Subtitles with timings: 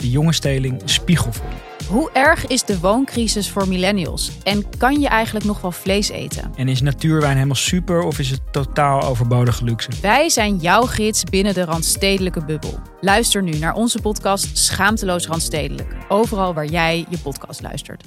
[0.00, 1.50] de jonge steling spiegel voor.
[1.88, 4.30] Hoe erg is de wooncrisis voor millennials?
[4.42, 6.52] En kan je eigenlijk nog wel vlees eten?
[6.56, 9.90] En is natuurwijn helemaal super of is het totaal overbodige luxe?
[10.02, 12.80] Wij zijn jouw gids binnen de Randstedelijke bubbel.
[13.00, 15.96] Luister nu naar onze podcast Schaamteloos Randstedelijk.
[16.08, 18.04] Overal waar jij je podcast luistert.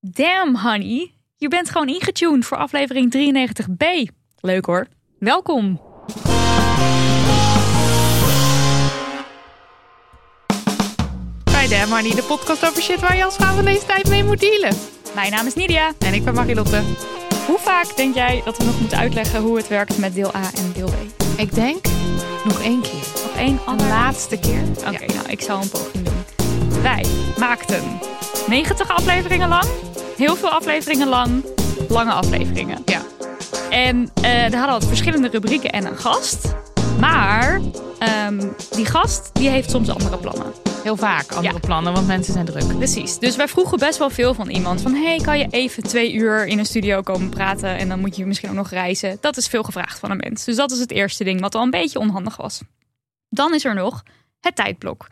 [0.00, 1.14] Damn, honey.
[1.36, 4.12] Je bent gewoon ingetuned voor aflevering 93b.
[4.40, 4.86] Leuk hoor.
[5.18, 5.91] Welkom.
[11.72, 14.40] Damn Honey, de podcast over shit waar je als vrouw van deze tijd mee moet
[14.40, 14.76] dealen.
[15.14, 15.92] Mijn naam is Nidia.
[15.98, 16.82] En ik ben Marilotte.
[17.46, 20.50] Hoe vaak denk jij dat we nog moeten uitleggen hoe het werkt met deel A
[20.54, 21.22] en deel B?
[21.40, 21.84] Ik denk
[22.44, 23.04] nog één keer.
[23.22, 23.86] Nog één De ander.
[23.86, 24.62] laatste keer.
[24.78, 26.24] Oké, nou, ik zal een poging doen.
[26.82, 27.06] Wij
[27.38, 27.82] maakten
[28.46, 29.66] 90 afleveringen lang,
[30.16, 31.44] heel veel afleveringen lang,
[31.88, 32.82] lange afleveringen.
[32.84, 33.02] Ja.
[33.70, 36.54] En eh daar hadden we verschillende rubrieken en een gast.
[37.00, 37.60] Maar
[37.98, 40.71] ehm, die gast die heeft soms andere plannen.
[40.82, 41.60] Heel vaak andere Ja.
[41.60, 42.76] plannen, want mensen zijn druk.
[42.76, 43.18] Precies.
[43.18, 44.80] Dus wij vroegen best wel veel van iemand.
[44.82, 47.76] Van, hey, kan je even twee uur in een studio komen praten?
[47.78, 49.18] En dan moet je misschien ook nog reizen.
[49.20, 50.44] Dat is veel gevraagd van een mens.
[50.44, 52.60] Dus dat is het eerste ding wat al een beetje onhandig was.
[53.28, 54.02] Dan is er nog
[54.40, 55.06] het tijdblok.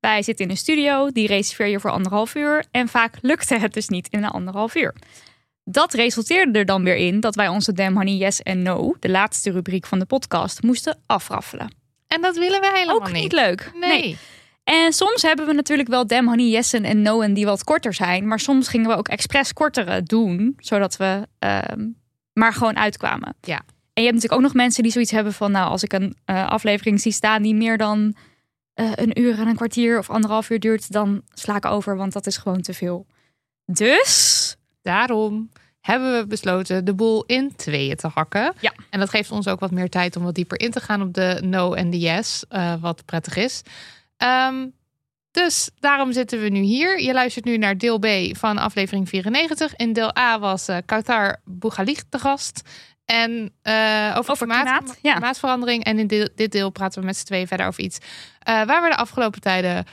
[0.00, 2.64] Wij zitten in een studio, die reserveer je voor anderhalf uur.
[2.70, 4.94] En vaak lukte het dus niet in een anderhalf uur.
[5.64, 9.08] Dat resulteerde er dan weer in dat wij onze Damn Honey Yes en No, de
[9.08, 11.74] laatste rubriek van de podcast, moesten afraffelen.
[12.06, 13.70] En dat willen we helemaal Ook niet leuk.
[13.80, 14.18] Nee.
[14.66, 18.26] En soms hebben we natuurlijk wel Damn Honey Yessen en No'en die wat korter zijn.
[18.26, 20.54] Maar soms gingen we ook expres kortere doen.
[20.58, 21.88] Zodat we ehm,
[22.32, 23.36] maar gewoon uitkwamen.
[23.40, 23.56] Ja.
[23.92, 25.50] En je hebt natuurlijk ook nog mensen die zoiets hebben van...
[25.50, 28.16] Nou, als ik een eh, aflevering zie staan die meer dan
[28.74, 30.92] eh, een uur en een kwartier of anderhalf uur duurt...
[30.92, 33.06] dan sla ik over, want dat is gewoon te veel.
[33.64, 34.56] Dus...
[34.82, 35.50] Daarom
[35.80, 38.52] hebben we besloten de boel in tweeën te hakken.
[38.60, 38.72] Ja.
[38.90, 41.14] En dat geeft ons ook wat meer tijd om wat dieper in te gaan op
[41.14, 42.44] de no en de yes.
[42.48, 43.62] eh, wat prettig is.
[44.16, 44.66] Ehm,
[45.30, 47.00] dus daarom zitten we nu hier.
[47.02, 49.76] Je luistert nu naar deel B van aflevering 94.
[49.76, 52.60] In deel A was eh Kautar Bougalig de gast.
[53.04, 55.12] En eh, over, Over klimaat, klimaat, ja.
[55.12, 55.84] klimaatverandering.
[55.84, 57.98] En in deel- dit deel praten we met z'n tweeën verder over iets.
[58.38, 59.84] eh, waar we de afgelopen tijden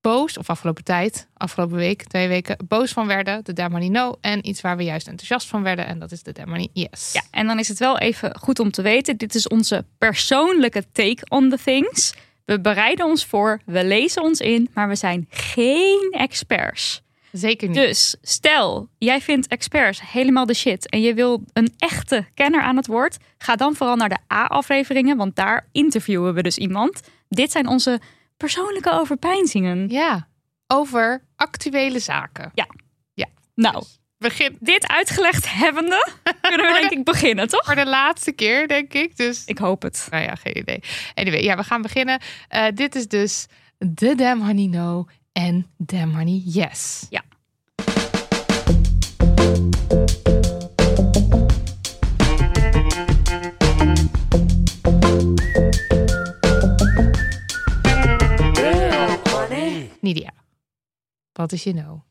[0.00, 3.44] boos, of afgelopen tijd, afgelopen week, twee weken, boos van werden.
[3.54, 4.14] De Money No.
[4.20, 5.86] En iets waar we juist enthousiast van werden.
[5.86, 7.12] En dat is de Money Yes.
[7.12, 9.16] Ja, en dan is het wel even goed om te weten.
[9.16, 12.14] Dit is onze persoonlijke take on the things.
[12.48, 17.02] We bereiden ons voor, we lezen ons in, maar we zijn geen experts.
[17.32, 17.76] Zeker niet.
[17.76, 22.76] Dus stel, jij vindt experts helemaal de shit en je wil een echte kenner aan
[22.76, 27.00] het woord, ga dan vooral naar de A-afleveringen, want daar interviewen we dus iemand.
[27.28, 28.00] Dit zijn onze
[28.36, 29.88] persoonlijke overpeinzingen.
[29.88, 30.28] Ja,
[30.66, 32.52] over actuele zaken.
[33.54, 33.84] Nou,
[34.18, 36.08] Begin dit uitgelegd hebbende,
[36.40, 37.64] kunnen we denk ik beginnen, toch?
[37.64, 39.16] voor de laatste keer, denk ik.
[39.16, 40.06] Dus, Ik hoop het.
[40.10, 40.80] nou ja, geen idee.
[41.14, 42.20] Anyway, ja, we gaan beginnen.
[42.48, 43.46] Eh, dit is dus
[43.78, 47.06] de Damn Honey No en Damn Honey Yes.
[47.10, 47.22] Ja.
[60.00, 60.32] Nidia,
[61.32, 62.07] wat is je no?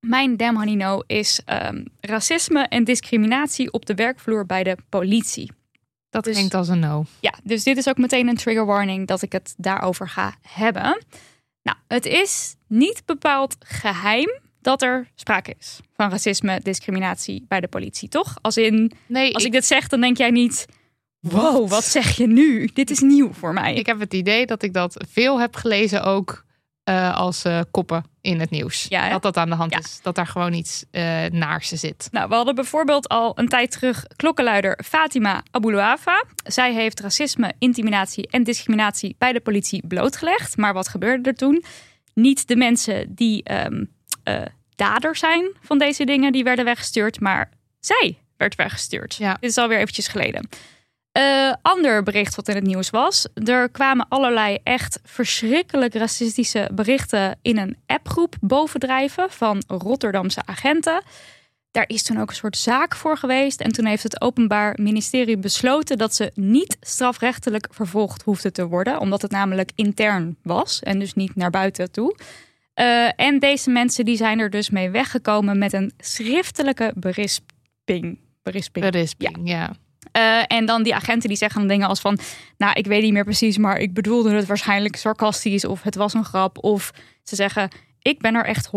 [0.00, 5.50] Mijn damn honey no is ehm, racisme en discriminatie op de werkvloer bij de politie.
[6.10, 7.04] Dat Dus- klinkt als een no.
[7.20, 11.04] Ja, dus dit is ook meteen een trigger warning dat ik het daarover ga hebben.
[11.62, 17.68] Nou, het is niet bepaald geheim dat er sprake is van racisme, discriminatie bij de
[17.68, 18.36] politie, toch?
[18.40, 20.66] Als in, Nee, als ik, ik, dit zeg, dan denk jij niet,
[21.20, 22.70] wow, wat zeg je nu?
[22.74, 23.74] Dit is nieuw voor mij.
[23.74, 26.44] ik heb het idee dat ik dat veel heb gelezen ook
[26.84, 28.86] eh, als eh, koppen in het nieuws.
[28.88, 29.10] Ja, hè?
[29.10, 29.78] dat dat aan de hand Ja.
[29.78, 29.98] is.
[30.02, 32.08] Dat daar gewoon iets eh naars zit.
[32.10, 36.24] Nou, we hadden bijvoorbeeld al een tijd terug klokkenluider Fatima Abuluafa.
[36.44, 40.56] Zij heeft racisme, intimidatie en discriminatie bij de politie blootgelegd.
[40.56, 41.64] Maar wat gebeurde er toen?
[42.14, 43.84] Niet de mensen die ehm
[44.24, 44.42] eh,
[44.74, 47.50] dader zijn van deze dingen, die werden weggestuurd, maar
[47.80, 49.14] zij werd weggestuurd.
[49.14, 49.36] Ja.
[49.40, 50.48] Dit is alweer eventjes geleden.
[51.12, 53.26] Eh, ander bericht wat in het nieuws was.
[53.44, 61.02] Er kwamen allerlei echt verschrikkelijk racistische berichten in een appgroep bovendrijven van Rotterdamse agenten.
[61.70, 63.60] Daar is toen ook een soort zaak voor geweest.
[63.60, 69.00] En toen heeft het Openbaar Ministerie besloten dat ze niet strafrechtelijk vervolgd hoefde te worden.
[69.00, 72.16] Omdat het namelijk intern was en dus niet naar buiten toe.
[72.74, 78.18] Uh, en deze mensen die zijn er dus mee weggekomen met een schriftelijke berisping.
[78.42, 78.90] Berisping.
[78.90, 79.72] Berisping, ja.
[80.16, 82.18] Uh, en dan die agenten die zeggen dan dingen als van...
[82.56, 85.64] nou, ik weet niet meer precies, maar ik bedoelde het waarschijnlijk sarcastisch...
[85.64, 86.64] of het was een grap.
[86.64, 86.90] Of
[87.22, 87.70] ze zeggen,
[88.02, 88.70] ik ben er echt 100%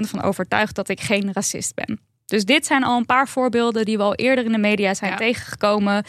[0.00, 2.00] van overtuigd dat ik geen racist ben.
[2.26, 5.16] Dus dit zijn al een paar voorbeelden die we al eerder in de media zijn
[5.16, 6.04] tegengekomen.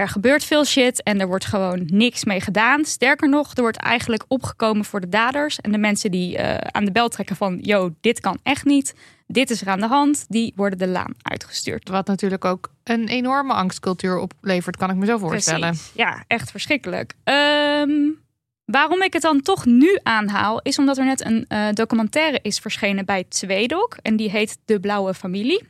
[0.00, 2.84] Er gebeurt veel shit en er wordt gewoon niks mee gedaan.
[2.84, 5.60] Sterker nog, er wordt eigenlijk opgekomen voor de daders.
[5.60, 7.58] En de mensen die uh, aan de bel trekken van...
[7.62, 8.94] yo, dit kan echt niet,
[9.26, 10.24] dit is er aan de hand...
[10.28, 11.88] die worden de laan uitgestuurd.
[11.88, 15.68] Wat natuurlijk ook een enorme angstcultuur oplevert, kan ik me zo voorstellen.
[15.68, 15.92] Precies.
[15.94, 17.14] Ja, echt verschrikkelijk.
[17.24, 18.18] Um,
[18.64, 20.60] waarom ik het dan toch nu aanhaal...
[20.62, 23.96] is omdat er net een uh, documentaire is verschenen bij Tweedok.
[24.02, 25.62] En die heet De Blauwe Familie.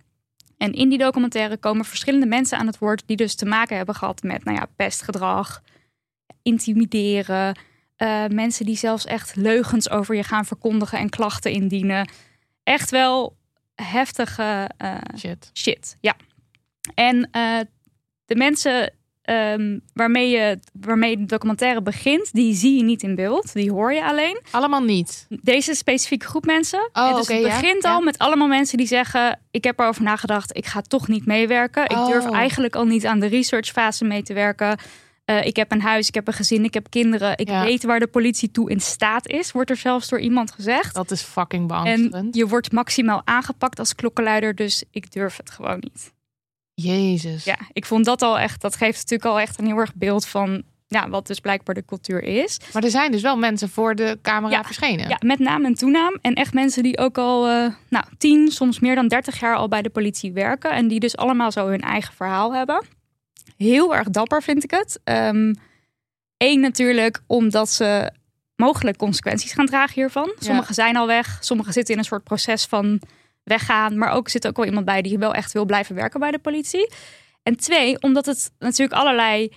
[0.60, 3.94] En in die documentaire komen verschillende mensen aan het woord die dus te maken hebben
[3.94, 5.62] gehad met nou ja, pestgedrag,
[6.42, 7.58] intimideren.
[7.98, 12.10] Uh, mensen die zelfs echt leugens over je gaan verkondigen en klachten indienen.
[12.62, 13.36] Echt wel
[13.74, 15.50] heftige uh, shit.
[15.54, 15.96] shit.
[16.00, 16.16] Ja.
[16.94, 17.60] En uh,
[18.24, 18.92] de mensen
[19.24, 23.52] um, waarmee, je, waarmee de documentaire begint, die zie je niet in beeld.
[23.52, 24.40] Die hoor je alleen.
[24.50, 25.26] Allemaal niet?
[25.42, 26.90] Deze specifieke groep mensen.
[26.92, 28.04] Oh, en dus okay, het begint ja, al ja.
[28.04, 29.40] met allemaal mensen die zeggen...
[29.50, 31.82] ik heb erover nagedacht, ik ga toch niet meewerken.
[31.82, 32.36] Ik durf Oh.
[32.36, 34.78] eigenlijk al niet aan de researchfase mee te werken.
[35.26, 37.38] Uh, ik heb een huis, ik heb een gezin, ik heb kinderen.
[37.38, 37.64] Ik Ja.
[37.64, 39.52] weet waar de politie toe in staat is.
[39.52, 40.94] Wordt er zelfs door iemand gezegd.
[40.94, 42.34] Dat is fucking en beangstigend.
[42.34, 44.54] je wordt maximaal aangepakt als klokkenluider.
[44.54, 46.12] Dus ik durf het gewoon niet.
[46.82, 47.44] Jezus.
[47.44, 48.60] Ja, ik vond dat al echt...
[48.60, 50.62] Dat geeft natuurlijk al echt een heel erg beeld van...
[50.86, 52.60] Ja, wat dus blijkbaar de cultuur is.
[52.72, 54.64] Maar er zijn dus wel mensen voor de camera Ja.
[54.64, 55.08] verschenen.
[55.08, 56.18] Ja, met naam en toenaam.
[56.20, 59.68] En echt mensen die ook al eh nou, 10, soms meer dan 30 jaar al
[59.68, 60.70] bij de politie werken.
[60.70, 62.84] En die dus allemaal zo hun eigen verhaal hebben.
[63.56, 65.00] Heel erg dapper vind ik het.
[66.36, 68.12] Eén natuurlijk omdat ze
[68.56, 70.32] mogelijk consequenties gaan dragen hiervan.
[70.38, 71.38] Sommigen zijn al weg.
[71.40, 73.00] Sommigen zitten in een soort proces van
[73.50, 73.98] weggaan.
[73.98, 76.38] Maar ook zit ook wel iemand bij die wel echt wil blijven werken bij de
[76.38, 76.92] politie.
[77.42, 79.52] En twee, omdat het natuurlijk allerlei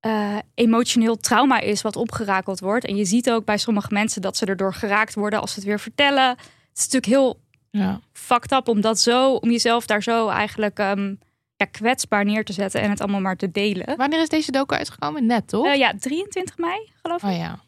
[0.00, 2.84] eh, emotioneel trauma is wat opgerakeld wordt.
[2.86, 5.68] En je ziet ook bij sommige mensen dat ze erdoor geraakt worden als ze het
[5.68, 6.28] weer vertellen.
[6.28, 6.38] Het
[6.74, 7.40] is natuurlijk heel
[7.70, 8.00] Ja.
[8.12, 11.14] fucked up om dat zo, om jezelf daar zo eigenlijk ehm,
[11.56, 13.96] ja, kwetsbaar neer te zetten en het allemaal maar te delen.
[13.96, 15.26] Wanneer is deze docu uitgekomen?
[15.26, 15.66] Net, toch?
[15.66, 17.28] Eh, ja, 23 mei, geloof ik.
[17.28, 17.58] oh ja.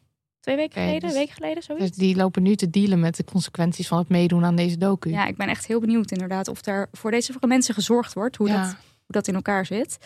[0.49, 1.87] Twee weken geleden, dus- een week geleden, zoiets.
[1.87, 5.09] Dus die lopen nu te dealen met de consequenties van het meedoen aan deze docu.
[5.09, 8.47] Ja, ik ben echt heel benieuwd inderdaad of er voor deze mensen gezorgd wordt, hoe,
[8.47, 8.61] Ja.
[8.61, 9.97] dat, hoe dat in elkaar zit.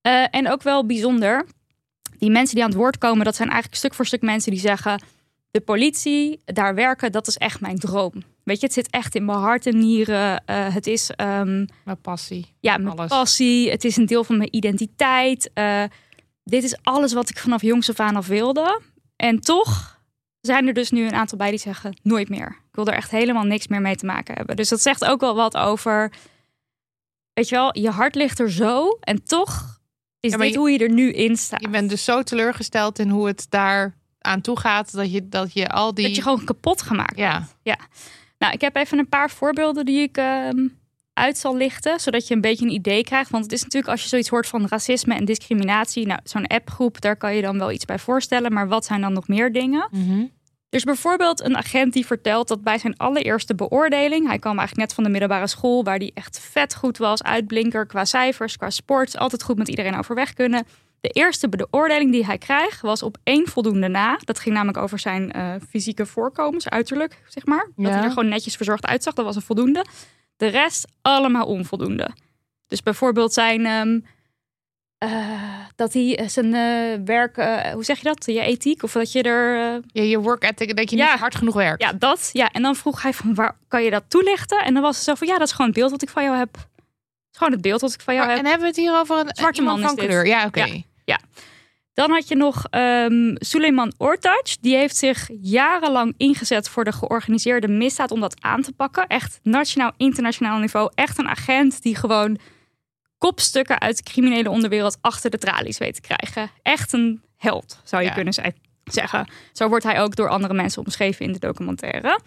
[0.00, 1.46] Eh, en ook wel bijzonder,
[2.18, 4.60] die mensen die aan het woord komen, dat zijn eigenlijk stuk voor stuk mensen die
[4.60, 5.02] zeggen,
[5.50, 8.12] de politie, daar werken, dat is echt mijn droom.
[8.44, 10.44] Weet je, het zit echt in mijn hart en nieren.
[10.44, 12.46] Eh, het is ehm, Met passie.
[12.60, 13.08] ja, mijn Alles.
[13.08, 13.70] passie.
[13.70, 15.50] Het is een deel van mijn identiteit.
[15.54, 15.82] Eh,
[16.44, 18.80] dit is alles wat ik vanaf jongs af aan af wilde.
[19.18, 20.00] En toch
[20.40, 22.46] zijn er dus nu een aantal bij die zeggen nooit meer.
[22.48, 24.56] Ik wil er echt helemaal niks meer mee te maken hebben.
[24.56, 26.12] Dus dat zegt ook wel wat over,
[27.32, 29.80] weet je wel, je hart ligt er zo en toch
[30.20, 31.60] is Ja, dit je- hoe je er nu in staat.
[31.60, 35.52] Je bent dus zo teleurgesteld in hoe het daar aan toe gaat dat je, dat
[35.52, 36.06] je al die.
[36.06, 37.16] Dat je gewoon kapot gemaakt
[37.62, 37.78] Ja,
[38.38, 40.68] Nou, ik heb even een paar voorbeelden die ik ehm,
[41.18, 43.30] uit zal lichten, zodat je een beetje een idee krijgt.
[43.30, 47.00] Want het is natuurlijk als je zoiets hoort van racisme en discriminatie, nou, zo'n appgroep,
[47.00, 48.52] daar kan je dan wel iets bij voorstellen.
[48.52, 49.88] Maar wat zijn dan nog meer dingen?
[49.90, 50.20] Mhm.
[50.70, 54.86] Er is bijvoorbeeld een agent die vertelt dat bij zijn allereerste beoordeling, hij kwam eigenlijk
[54.88, 58.70] net van de middelbare school, waar hij echt vet goed was, uitblinker qua cijfers, qua
[58.70, 60.66] sport, altijd goed met iedereen overweg kunnen.
[61.00, 64.18] De eerste beoordeling die hij kreeg was op één voldoende na.
[64.24, 67.70] Dat ging namelijk over zijn eh, fysieke voorkomen, zijn uiterlijk, zeg maar.
[67.76, 67.92] Dat Ja.
[67.92, 69.84] hij er gewoon netjes verzorgd uitzag, dat was een voldoende.
[70.38, 72.10] De rest allemaal onvoldoende.
[72.66, 74.00] Dus bijvoorbeeld zijn ehm,
[74.98, 77.36] eh, dat hij eh, zijn eh, werk,
[77.72, 78.24] hoe zeg je dat?
[78.26, 81.10] Je ethiek of dat je er Ja, je work ethic, dat je Ja.
[81.10, 81.82] niet hard genoeg werkt.
[81.82, 82.30] ja, dat.
[82.32, 84.58] Ja, en dan vroeg hij van waar kan je dat toelichten?
[84.64, 86.22] En dan was het zo van ja, dat is gewoon het beeld wat ik van
[86.22, 86.54] jou heb.
[86.54, 86.66] Het
[87.32, 88.44] is gewoon het beeld wat ik van jou Maar- heb.
[88.44, 90.26] en hebben we het hier over een Zwarte man van kleur?
[90.26, 90.82] Ja, oké.
[91.04, 91.18] Ja.
[91.98, 94.46] Dan had je nog ehm Suleiman Ortac.
[94.60, 99.06] Die heeft zich jarenlang ingezet voor de georganiseerde misdaad om dat aan te pakken.
[99.06, 100.90] Echt nationaal, internationaal niveau.
[100.94, 102.38] Echt een agent die gewoon
[103.18, 106.50] kopstukken uit de criminele onderwereld achter de tralies weet te krijgen.
[106.62, 108.14] Echt een held, zou je Ja.
[108.14, 108.34] kunnen
[108.84, 109.28] zeggen.
[109.52, 112.20] Zo wordt hij ook door andere mensen omschreven in de documentaire.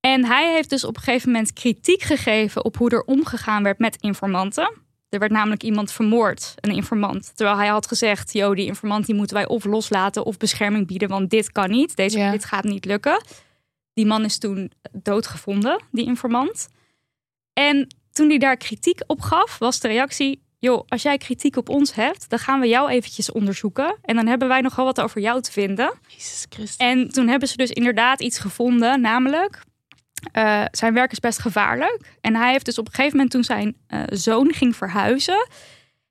[0.00, 3.78] En hij heeft dus op een gegeven moment kritiek gegeven op hoe er omgegaan werd
[3.78, 4.86] met informanten.
[5.08, 7.32] Er werd namelijk iemand vermoord, een informant.
[7.34, 11.08] Terwijl hij had gezegd, yo, die informant die moeten wij of loslaten of bescherming bieden,
[11.08, 11.96] want dit kan niet.
[11.96, 12.30] Deze, Ja.
[12.30, 13.24] Dit gaat niet lukken.
[13.94, 16.68] Die man is toen doodgevonden, die informant.
[17.52, 21.68] En toen hij daar kritiek op gaf, was de reactie, joh, als jij kritiek op
[21.68, 23.96] ons hebt, dan gaan we jou eventjes onderzoeken.
[24.02, 25.92] En dan hebben wij nogal wat over jou te vinden.
[26.08, 26.76] Jezus Christus.
[26.76, 29.62] En toen hebben ze dus inderdaad iets gevonden, namelijk
[30.32, 31.98] eh, zijn werk is best gevaarlijk.
[32.20, 35.48] En hij heeft dus op een gegeven moment toen zijn eh, zoon ging verhuizen,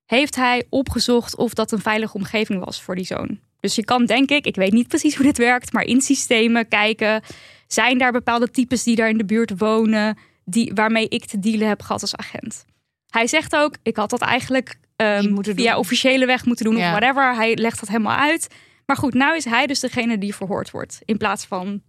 [0.05, 3.39] heeft hij opgezocht of dat een veilige omgeving was voor die zoon.
[3.59, 6.67] Dus je kan denk ik, ik weet niet precies hoe dit werkt, maar in systemen
[6.67, 7.21] kijken,
[7.67, 11.67] zijn daar bepaalde types die daar in de buurt wonen, die, waarmee ik te dealen
[11.67, 12.65] heb gehad als agent.
[13.09, 15.75] Hij zegt ook, ik had dat eigenlijk ehm, via doen.
[15.79, 16.83] officiële weg moeten doen Ja.
[16.93, 17.35] of whatever.
[17.35, 18.47] Hij legt dat helemaal uit.
[18.85, 20.99] Maar goed, nou is hij dus degene die verhoord wordt.
[21.05, 21.81] In plaats van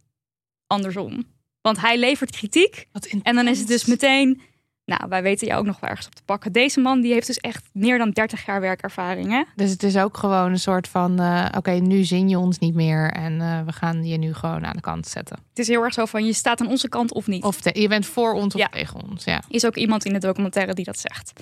[0.67, 1.25] andersom.
[1.61, 2.87] Want hij levert kritiek.
[3.23, 4.41] En dan is het dus meteen...
[4.85, 6.53] Nou, wij weten jou ook nog wel ergens op te pakken.
[6.53, 9.31] Deze man die heeft dus echt meer dan 30 jaar werkervaring.
[9.31, 9.43] Hè?
[9.57, 12.75] Dus het is ook gewoon een soort van, eh, oké, nu zin je ons niet
[12.75, 15.37] meer en eh, we gaan je nu gewoon aan de kant zetten.
[15.49, 17.43] Het is heel erg zo van, je staat aan onze kant of niet.
[17.45, 18.69] Of te- je bent voor ons of Ja.
[18.69, 19.43] tegen ons, ja.
[19.49, 21.33] is ook iemand in de documentaire die dat zegt.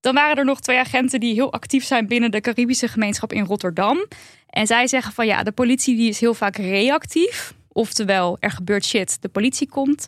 [0.00, 3.44] Dan waren er nog twee agenten die heel actief zijn binnen de Caribische gemeenschap in
[3.44, 4.06] Rotterdam.
[4.46, 7.54] En zij zeggen van ja, de politie die is heel vaak reactief.
[7.78, 10.06] Oftewel, er gebeurt shit, de politie komt.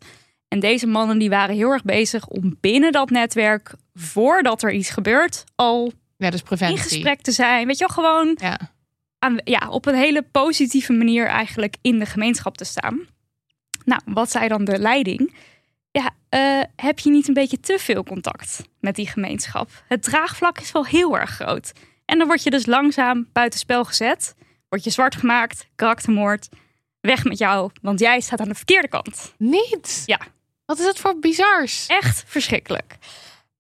[0.49, 4.91] En deze mannen die waren heel erg bezig om binnen dat netwerk, voordat er iets
[4.91, 7.67] gebeurt, al Ja, dus in gesprek te zijn.
[7.67, 8.59] Weet je wel, gewoon Ja.
[9.19, 13.01] aan, ja, op een hele positieve manier eigenlijk in de gemeenschap te staan.
[13.85, 15.35] Nou, wat zei dan de leiding?
[15.91, 19.71] Ja, eh, heb je niet een beetje te veel contact met die gemeenschap?
[19.89, 21.73] Het draagvlak is wel heel erg groot.
[22.05, 24.35] En dan word je dus langzaam buitenspel gezet.
[24.69, 26.49] Word je zwart gemaakt, karaktermoord.
[27.01, 29.35] Weg met jou, want jij staat aan de verkeerde kant.
[29.39, 30.03] Niet?
[30.07, 30.21] Ja.
[30.67, 31.87] Wat is dat voor bizars?
[31.87, 32.97] Echt verschrikkelijk.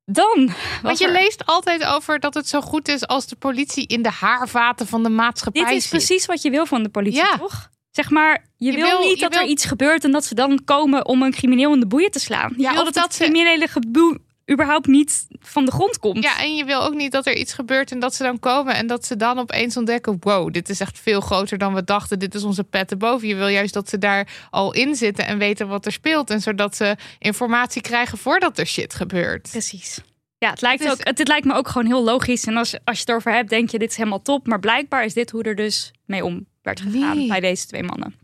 [0.04, 0.50] Dan
[0.82, 4.02] Want je er- leest altijd over dat het zo goed is als de politie in
[4.02, 5.90] de haarvaten van de maatschappij Dit is zit.
[5.90, 7.36] precies wat je wil van de politie, Ja.
[7.36, 7.68] toch?
[7.90, 10.34] Zeg maar, je, Je wil, wil- niet je dat er iets gebeurt en dat ze
[10.34, 12.54] dan komen om een crimineel in de boeien te slaan.
[12.56, 14.18] Ja, of dat, dat het criminele geboe
[14.52, 16.22] überhaupt niet van de grond komt.
[16.24, 18.74] Ja, en je wil ook niet dat er iets gebeurt en dat ze dan komen
[18.74, 22.18] en dat ze dan opeens ontdekken: wow, dit is echt veel groter dan we dachten.
[22.18, 23.28] Dit is onze pet boven.
[23.28, 26.30] Je wil juist dat ze daar al in zitten en weten wat er speelt.
[26.30, 29.48] En zodat ze informatie krijgen voordat er shit gebeurt.
[29.50, 30.00] Precies.
[30.38, 32.44] Ja, het lijkt, is- ook, het, dit lijkt me ook gewoon heel logisch.
[32.44, 34.46] En als, als je het over hebt, denk je, dit is helemaal top.
[34.46, 37.28] Maar blijkbaar is dit hoe er dus mee om werd gegaan Nee.
[37.28, 38.14] bij deze twee mannen.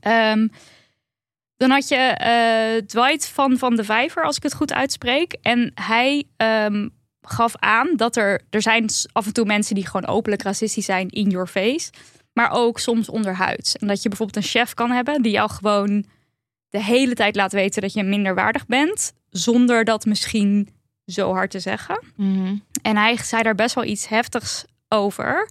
[0.00, 0.48] Ehm,
[1.60, 5.36] dan had je eh, Dwight van Van de Vijver, als ik het goed uitspreek.
[5.42, 6.88] En hij ehm,
[7.22, 8.40] gaf aan dat er...
[8.50, 11.90] Er zijn af en toe mensen die gewoon openlijk racistisch zijn in your face.
[12.32, 13.76] Maar ook soms onderhuids.
[13.76, 16.04] En dat je bijvoorbeeld een chef kan hebben die jou gewoon
[16.68, 19.12] de hele tijd laat weten dat je minderwaardig bent.
[19.30, 20.68] Zonder dat misschien
[21.06, 22.02] zo hard te zeggen.
[22.16, 22.56] Mhm.
[22.82, 25.48] En hij zei daar best wel iets heftigs over.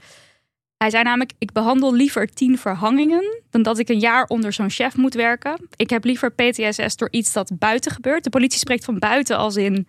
[0.80, 4.70] Hij zei namelijk: Ik behandel liever tien verhangingen dan dat ik een jaar onder zo'n
[4.70, 5.68] chef moet werken.
[5.76, 8.24] Ik heb liever PTSS door iets dat buiten gebeurt.
[8.24, 9.88] De politie spreekt van buiten als in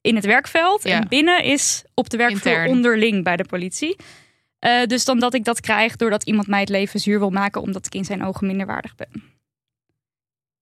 [0.00, 0.82] in het werkveld.
[0.84, 1.00] Ja.
[1.00, 2.70] En binnen is op de werkvloer Intern.
[2.76, 3.96] onderling bij de politie.
[4.58, 7.60] Eh, dus dan dat ik dat krijg doordat iemand mij het leven zuur wil maken
[7.62, 9.22] omdat ik in zijn ogen minderwaardig ben.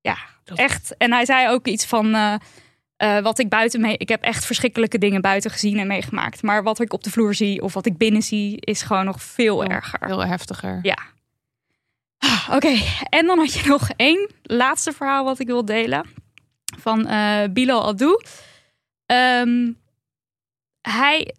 [0.00, 0.96] Ja, Dat- echt.
[0.96, 2.14] En hij zei ook iets van.
[2.14, 2.34] eh,
[3.00, 3.96] eh, wat ik buiten mee.
[3.96, 6.42] Ik heb echt verschrikkelijke dingen buiten gezien en meegemaakt.
[6.42, 9.22] Maar wat ik op de vloer zie of wat ik binnen zie, is gewoon nog
[9.22, 10.06] veel erger.
[10.06, 10.78] Heel heftiger.
[10.82, 10.98] Ja.
[12.18, 12.78] Ah, Oké,
[13.08, 16.06] en dan had je nog één laatste verhaal wat ik wil delen.
[16.78, 18.22] Van eh Bilal Abdou.
[19.06, 19.72] Ehm,
[20.80, 21.34] hij,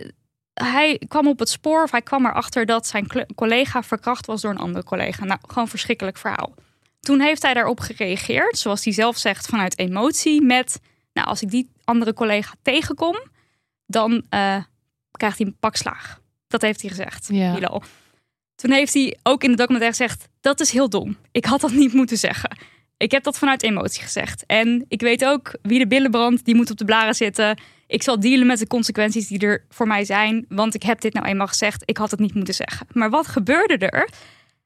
[0.54, 4.52] hij kwam op het spoor, of hij kwam erachter dat zijn collega verkracht was door
[4.52, 5.26] een andere collega.
[5.26, 6.54] Nou, gewoon verschrikkelijk verhaal.
[7.00, 10.42] Toen heeft hij daarop gereageerd, zoals hij zelf zegt, vanuit emotie.
[10.42, 10.80] Met,
[11.14, 13.20] nou, als ik die andere collega tegenkom,
[13.86, 14.64] dan eh,
[15.12, 16.20] krijgt hij een pak slaag.
[16.48, 17.82] Dat heeft hij gezegd, Ja.
[18.56, 21.18] Toen heeft hij ook in de documentaire gezegd: Dat is heel dom.
[21.32, 22.58] Ik had dat niet moeten zeggen.
[22.98, 24.46] Ik heb dat vanuit emotie gezegd.
[24.46, 27.60] En ik weet ook wie de billen brandt, die moet op de blaren zitten.
[27.88, 30.46] Ik zal dealen met de consequenties die er voor mij zijn.
[30.50, 31.84] Want ik heb dit nou eenmaal gezegd.
[31.86, 32.88] Ik had het niet moeten zeggen.
[32.92, 34.10] Maar wat gebeurde er?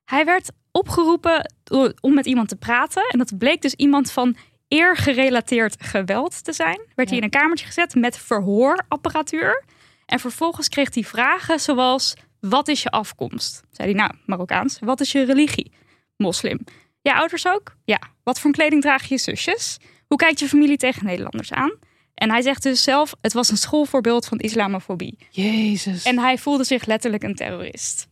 [0.06, 1.54] Hij werd opgeroepen
[2.02, 3.08] om met iemand te praten.
[3.10, 4.36] En dat bleek dus iemand van
[4.68, 6.80] eergerelateerd geweld te zijn.
[6.96, 9.64] Werd hij in een kamertje gezet met verhoorapparatuur.
[10.06, 13.64] En vervolgens kreeg hij vragen zoals: Wat is je afkomst?
[13.72, 14.80] Zei hij, nou, Marokkaans.
[14.80, 15.72] Wat is je religie?
[16.18, 16.60] Moslim.
[17.02, 17.76] Ja, ouders ook?
[17.86, 18.00] Ja.
[18.24, 19.78] Wat voor kleding dragen je zusjes?
[20.08, 21.72] Hoe kijkt je familie tegen Nederlanders aan?
[22.14, 25.18] En hij zegt dus zelf: Het was een schoolvoorbeeld van islamofobie.
[25.30, 26.04] Jezus.
[26.04, 28.08] En hij voelde zich letterlijk een terrorist.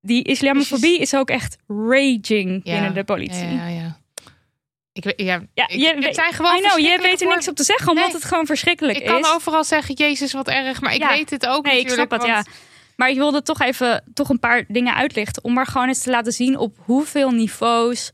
[0.00, 2.72] Die islamofobie is ook echt raging Ja.
[2.72, 3.46] binnen de politie.
[3.48, 4.00] Ja, ja, ja.
[5.04, 7.88] Ik, ja, ik- je het zijn gewoon know, je weet er niks op te zeggen,
[7.88, 8.14] omdat Nee.
[8.14, 9.30] het gewoon verschrikkelijk Ik kan is.
[9.32, 10.80] overal zeggen, Jezus, wat erg.
[10.80, 11.08] Maar ik Ja.
[11.08, 12.44] weet het ook Nee, ik snap het, ja.
[12.96, 15.44] Maar ik wilde toch even toch een paar dingen uitlichten.
[15.44, 18.10] Om maar gewoon eens te laten zien op hoeveel niveaus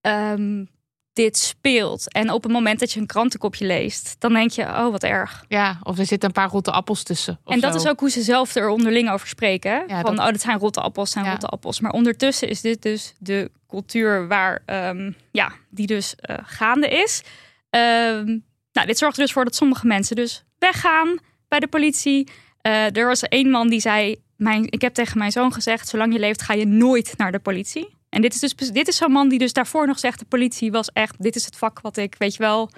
[0.00, 0.64] ehm,
[1.12, 2.12] dit speelt.
[2.12, 5.44] En op het moment dat je een krantenkopje leest, dan denk je, oh wat erg.
[5.48, 7.40] Ja, of er zitten een paar rotte appels tussen.
[7.44, 7.78] en dat zo.
[7.78, 9.84] is ook hoe ze zelf er onderling over spreken.
[9.86, 11.30] Ja, Van, dat- oh, dat zijn rotte appels, zijn Ja.
[11.30, 11.80] rotte appels.
[11.80, 17.22] Maar ondertussen is dit dus de cultuur waar, ehm, ja, die dus eh, gaande is.
[17.70, 18.26] Ehm,
[18.72, 22.28] nou, dit zorgt er dus voor dat sommige mensen dus weggaan bij de politie.
[22.60, 26.12] Eh, er was één man die zei, mijn, ik heb tegen mijn zoon gezegd, zolang
[26.12, 27.96] je leeft ga je nooit naar de politie.
[28.12, 30.70] En dit is dus dit is zo'n man die dus daarvoor nog zegt, de politie
[30.70, 32.70] was echt, dit is het vak wat ik, weet je wel,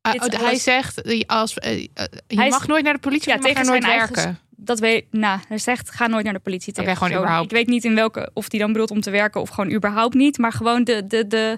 [0.00, 1.78] Ah, oh, hij zegt, eh, als, eh, eh,
[2.26, 4.38] je Hij is- mag nooit naar de politie, Ja, je mag tegen nooit eigen werken.
[4.50, 6.96] dat weet, nou, hij zegt, ga nooit naar de politie tegen.
[6.96, 7.44] gewoon überhaupt.
[7.50, 10.14] Ik weet niet in welke, of die dan bedoelt om te werken of gewoon überhaupt
[10.14, 10.38] niet.
[10.38, 11.56] Maar gewoon de, de, de,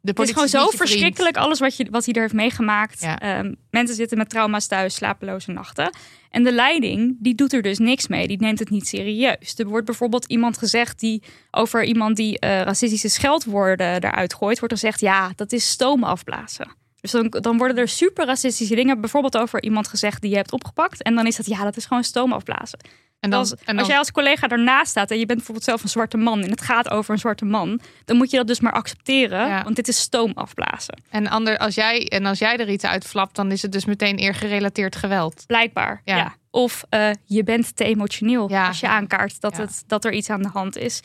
[0.00, 3.00] De het is gewoon zo verschrikkelijk alles wat, je, wat hij er heeft meegemaakt.
[3.00, 3.18] Ja.
[3.18, 5.90] Ehm, mensen zitten met trauma's thuis, slapeloze nachten.
[6.30, 8.26] En de leiding, die doet er dus niks mee.
[8.26, 9.58] Die neemt het niet serieus.
[9.58, 14.74] Er wordt bijvoorbeeld iemand gezegd die over iemand die eh, racistische scheldwoorden eruit gooit, wordt
[14.74, 16.78] er gezegd, ja, dat is stoom afblazen.
[17.00, 20.52] Dus dan, dan worden er super racistische dingen bijvoorbeeld over iemand gezegd die je hebt
[20.52, 21.02] opgepakt.
[21.02, 22.78] En dan is dat, ja, dat is gewoon stoom afblazen.
[23.20, 25.66] En dan, Als, en dan, als jij als collega ernaast staat en je bent bijvoorbeeld
[25.66, 28.46] zelf een zwarte man en het gaat over een zwarte man, dan moet je dat
[28.46, 29.62] dus maar accepteren, Ja.
[29.62, 31.02] want dit is stoom afblazen.
[31.10, 34.16] en, ander, als jij, en als jij er iets uitflapt, dan is het dus meteen
[34.16, 35.44] eergerelateerd geweld.
[35.46, 36.02] Blijkbaar.
[36.04, 36.16] Ja.
[36.16, 36.34] Ja.
[36.50, 38.66] Of eh, je bent te emotioneel Ja.
[38.66, 41.00] als je aankaart dat, het, dat er iets aan de hand is.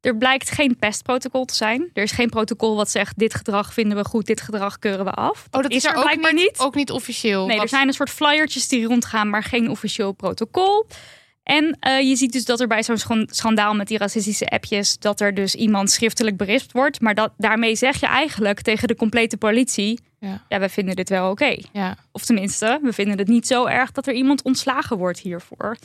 [0.00, 1.90] Er blijkt geen pestprotocol te zijn.
[1.92, 5.10] Er is geen protocol wat zegt: dit gedrag vinden we goed, dit gedrag keuren we
[5.10, 5.46] af.
[5.50, 6.58] Oh, dat is, er ook blijkbaar niet, niet.
[6.58, 7.46] Ook niet officieel.
[7.46, 10.86] Nee, er zijn een soort flyertjes die rondgaan, maar geen officieel protocol.
[11.42, 14.98] En eh, je ziet dus dat er bij zo'n schan- schandaal met die racistische appjes...
[14.98, 17.00] dat er dus iemand schriftelijk berispt wordt.
[17.00, 20.00] Maar dat, daarmee zeg je eigenlijk tegen de complete politie...
[20.18, 20.44] Ja.
[20.48, 21.56] ja, we vinden dit wel oké.
[21.72, 21.96] Ja.
[22.12, 25.76] Of tenminste, we vinden het niet zo erg dat er iemand ontslagen wordt hiervoor.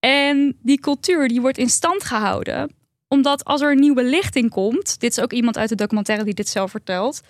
[0.00, 2.70] En die cultuur die wordt in stand gehouden
[3.08, 6.34] omdat als er een nieuwe lichting komt, dit is ook iemand uit de documentaire die
[6.34, 7.20] dit zelf vertelt,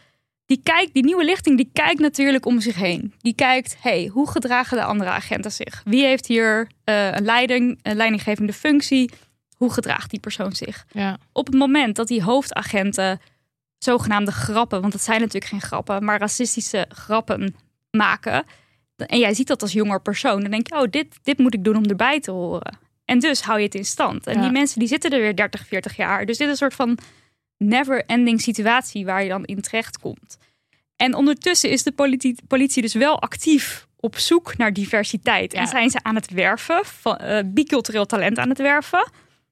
[0.46, 3.14] die kijkt, die nieuwe lichting, die kijkt natuurlijk om zich heen.
[3.18, 5.82] Die kijkt, hey, hoe gedragen de andere agenten zich?
[5.85, 9.11] Wie heeft hier eh, een leiding, een leidinggevende functie?
[9.56, 10.87] Hoe gedraagt die persoon zich?
[10.92, 11.18] Ja.
[11.32, 13.20] Op het moment dat die hoofdagenten
[13.78, 17.54] zogenaamde grappen, want het zijn natuurlijk geen grappen, maar racistische grappen
[17.90, 18.44] maken.
[18.96, 21.64] En jij ziet dat als jonger persoon, dan denk je, oh, dit, dit moet ik
[21.64, 22.78] doen om erbij te horen.
[23.04, 24.26] En dus hou je het in stand.
[24.26, 24.40] En Ja.
[24.42, 26.26] die mensen die zitten er weer 30, 40 jaar.
[26.26, 26.98] Dus dit is een soort van
[27.59, 30.38] never-ending situatie waar je dan in terecht komt.
[30.97, 35.53] En ondertussen is de politie, politie dus wel actief op zoek naar diversiteit.
[35.53, 35.61] Ja.
[35.61, 39.11] En zijn ze aan het werven, van, eh, bicultureel talent aan het werven.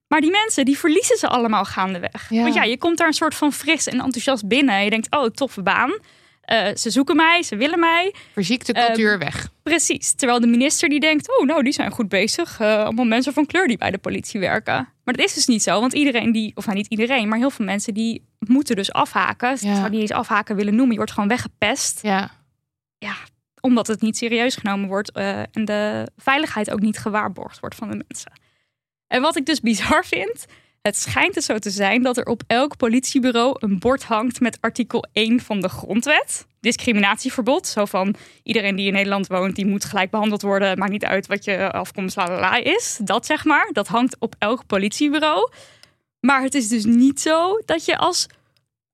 [0.09, 2.31] Maar die mensen, die verliezen ze allemaal gaandeweg.
[2.31, 2.43] Ja.
[2.43, 4.75] Want ja, je komt daar een soort van fris en enthousiast binnen.
[4.75, 5.99] En je denkt, oh, toffe baan.
[6.40, 8.14] Eh, ze zoeken mij, ze willen mij.
[8.33, 9.49] Verziekte Ehm, cultuur weg.
[9.62, 10.12] Precies.
[10.14, 12.61] Terwijl de minister die denkt, oh, nou, die zijn goed bezig.
[12.61, 14.88] Eh, allemaal mensen van kleur die bij de politie werken.
[15.05, 15.81] Maar dat is dus niet zo.
[15.81, 19.59] Want iedereen die, of nou niet iedereen, maar heel veel mensen die moeten dus afhaken.
[19.59, 19.75] Ze Ja.
[19.75, 20.90] zou niet eens afhaken willen noemen.
[20.90, 22.03] Je wordt gewoon weggepest.
[22.03, 22.31] Ja.
[22.99, 23.14] Ja,
[23.61, 25.12] omdat het niet serieus genomen wordt.
[25.12, 28.33] eh, en de veiligheid ook niet gewaarborgd wordt van de mensen.
[29.07, 30.47] En wat ik dus bizar vind.
[30.88, 34.59] Het schijnt dus zo te zijn dat er op elk politiebureau een bord hangt met
[34.61, 36.47] artikel 1 van de grondwet.
[36.61, 37.66] Discriminatieverbod.
[37.66, 40.79] Zo van iedereen die in Nederland woont, die moet gelijk behandeld worden.
[40.79, 42.99] Maakt niet uit wat je afkomst la is.
[43.03, 43.68] Dat zeg maar.
[43.73, 45.51] Dat hangt op elk politiebureau.
[46.20, 48.27] Maar het is dus niet zo dat je als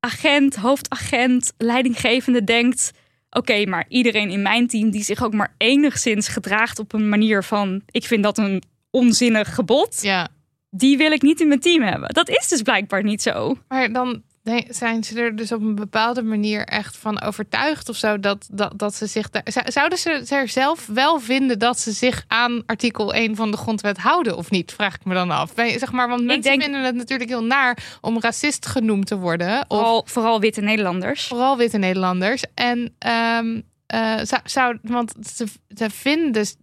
[0.01, 2.93] agent, hoofdagent, leidinggevende denkt.
[3.31, 7.45] Oké, maar iedereen in mijn team die zich ook maar enigszins gedraagt op een manier
[7.45, 10.29] van: ik vind dat een onzinnig gebod ja.
[10.71, 12.09] Die wil ik niet in mijn team hebben.
[12.09, 13.57] Dat is dus blijkbaar niet zo.
[13.69, 14.23] Maar dan
[14.69, 18.73] zijn ze er dus op een bepaalde manier echt van overtuigd of zo dat, dat,
[18.79, 19.43] dat ze zich daar.
[19.45, 23.57] zou- Zouden ze er zelf wel vinden dat ze zich aan artikel 1 van de
[23.57, 24.73] grondwet houden of niet?
[24.73, 25.53] Vraag ik me dan af.
[25.57, 29.59] Zeg maar, want mensen denk- vinden het natuurlijk heel naar om racist genoemd te worden.
[29.61, 31.27] Of Vooral, vooral witte Nederlanders.
[31.27, 32.45] vooral witte Nederlanders.
[32.55, 36.55] En ehm, eh, zou, zou, want ze, ze vinden dus,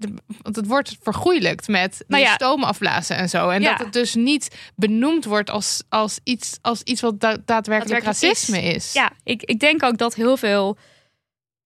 [0.41, 2.33] want het wordt vergoeilijkt met Nou ja.
[2.33, 3.49] stoom afblazen en zo.
[3.49, 3.69] En Ja.
[3.71, 8.05] dat het dus niet benoemd wordt als, als, iets, als iets wat da- daadwerkelijk Daadwerkelijk
[8.05, 8.93] racisme is.
[8.93, 10.77] Ja, ik, ik denk ook dat heel veel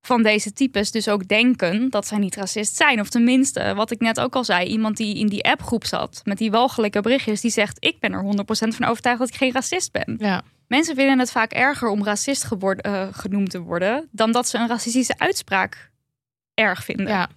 [0.01, 2.99] van deze types dus ook denken dat zij niet racist zijn.
[2.99, 6.37] Of tenminste, wat ik net ook al zei, iemand die in die appgroep zat met
[6.37, 9.91] die walgelijke berichtjes, die zegt: Ik ben er 100% van overtuigd dat ik geen racist
[9.91, 10.15] ben.
[10.17, 10.41] Ja.
[10.67, 14.57] Mensen vinden het vaak erger om racist geworden, eh, genoemd te worden dan dat ze
[14.57, 15.91] een racistische uitspraak
[16.53, 17.07] erg vinden.
[17.07, 17.29] Ja.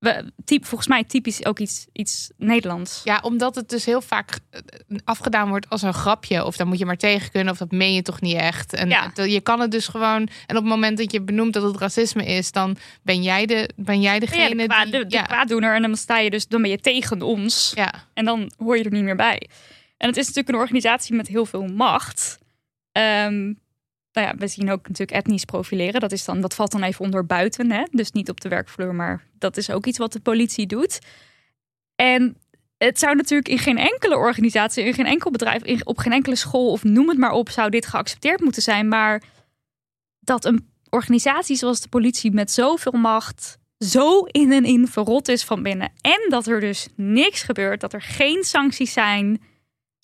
[0.00, 3.00] We, typ, volgens mij typisch ook iets, iets Nederlands.
[3.04, 4.60] Ja, omdat het dus heel vaak eh,
[5.04, 6.44] afgedaan wordt als een grapje.
[6.44, 8.72] Of dan moet je maar tegen kunnen, of dat meen je toch niet echt.
[8.72, 9.12] En Ja.
[9.14, 10.20] het- je kan het dus gewoon.
[10.46, 13.70] En op het moment dat je benoemt dat het racisme is, dan ben jij, de,
[13.76, 14.92] ben jij Ja, degene de, kwa- die.
[14.92, 15.74] de, de ja, kwaaddoener.
[15.74, 17.72] En dan sta je dus, dan ben je tegen ons.
[17.74, 19.48] ja, En dan hoor je er niet meer bij.
[19.96, 22.38] En het is natuurlijk een organisatie met heel veel macht.
[22.92, 23.52] Ehm,
[24.12, 26.00] nou ja, we zien ook natuurlijk etnisch profileren.
[26.00, 27.70] Dat, is dan, dat valt dan even onder buiten.
[27.70, 27.84] Hè?
[27.90, 30.98] Dus niet op de werkvloer, maar dat is ook iets wat de politie doet.
[31.94, 32.36] En
[32.78, 36.36] het zou natuurlijk in geen enkele organisatie, in geen enkel bedrijf, in, op geen enkele
[36.36, 38.88] school of noem het maar op, zou dit geaccepteerd moeten zijn.
[38.88, 39.22] Maar
[40.20, 45.44] dat een organisatie zoals de politie met zoveel macht zo in en in verrot is
[45.44, 45.92] van binnen.
[46.00, 49.40] En dat er dus niks gebeurt, dat er geen sancties zijn.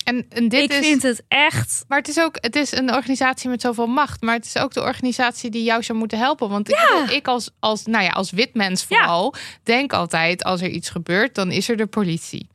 [0.07, 0.87] En, en dit ik is.
[0.87, 1.85] vind het echt.
[1.87, 4.21] Maar het is ook, het is een organisatie met zoveel macht.
[4.21, 6.49] Maar het is ook de organisatie die jou zou moeten helpen.
[6.49, 8.97] Want ik, ik als, als, nou ja, als wit mens Ja.
[8.97, 12.47] vooral, denk altijd als er iets gebeurt, dan is er de politie.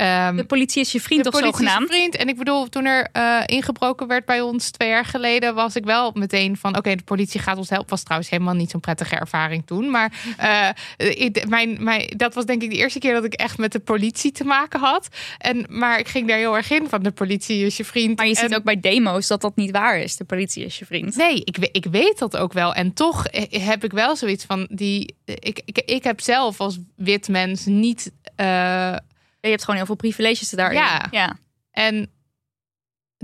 [0.00, 1.92] Ehm, De politie is je vriend de of politie is een zogenaamd.
[1.94, 2.16] vriend.
[2.16, 5.84] En ik bedoel, toen er eh, ingebroken werd bij ons twee jaar geleden, was ik
[5.84, 7.88] wel meteen van: oké, de politie gaat ons helpen.
[7.90, 9.90] Was trouwens helemaal niet zo'n prettige ervaring toen.
[9.90, 13.58] Maar eh, ik- mijn, mijn, dat was denk ik de eerste keer dat ik echt
[13.58, 15.08] met de politie te maken had.
[15.38, 18.16] En, maar ik ging daar heel erg in van: de politie is je vriend.
[18.16, 20.16] Maar je ziet ook bij demo's dat dat niet waar is.
[20.16, 21.16] De politie is je vriend.
[21.16, 22.74] Nee, ik, ik weet dat ook wel.
[22.74, 25.14] En toch eh, heb ik wel zoiets van die.
[25.24, 28.12] Ik, ik, ik heb zelf als wit mens niet.
[28.36, 28.96] eh,
[29.40, 30.78] Je hebt gewoon heel veel privileges daarin.
[30.78, 31.06] Ja.
[31.10, 31.36] ja.
[31.70, 32.10] En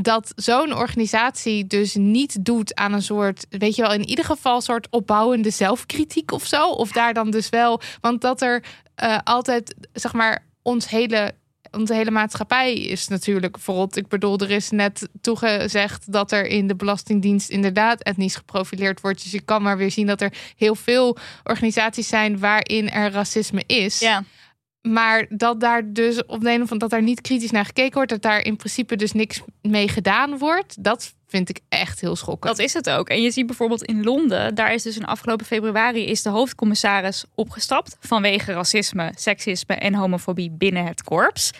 [0.03, 4.57] dat zo'n organisatie dus niet doet aan een soort, weet je wel, in ieder geval
[4.57, 6.71] een soort opbouwende zelfkritiek of zo.
[6.71, 11.35] Of daar dan dus wel, want dat er eh, altijd, zeg maar, ons hele.
[11.71, 13.97] Onze hele maatschappij is natuurlijk verrot.
[13.97, 19.23] Ik bedoel, er is net toegezegd dat er in de Belastingdienst inderdaad etnisch geprofileerd wordt.
[19.23, 23.63] Dus je kan maar weer zien dat er heel veel organisaties zijn waarin er racisme
[23.67, 23.99] is.
[23.99, 24.25] ja.
[24.87, 28.11] Maar dat daar dus op de een of dat daar niet kritisch naar gekeken wordt,
[28.11, 32.57] dat daar in principe dus niks mee gedaan wordt, dat vind ik echt heel schokkend.
[32.57, 33.09] Dat is het ook.
[33.09, 37.25] En je ziet bijvoorbeeld in Londen, daar is dus in afgelopen februari is de hoofdcommissaris
[37.35, 41.51] opgestapt vanwege racisme, seksisme en homofobie binnen het korps.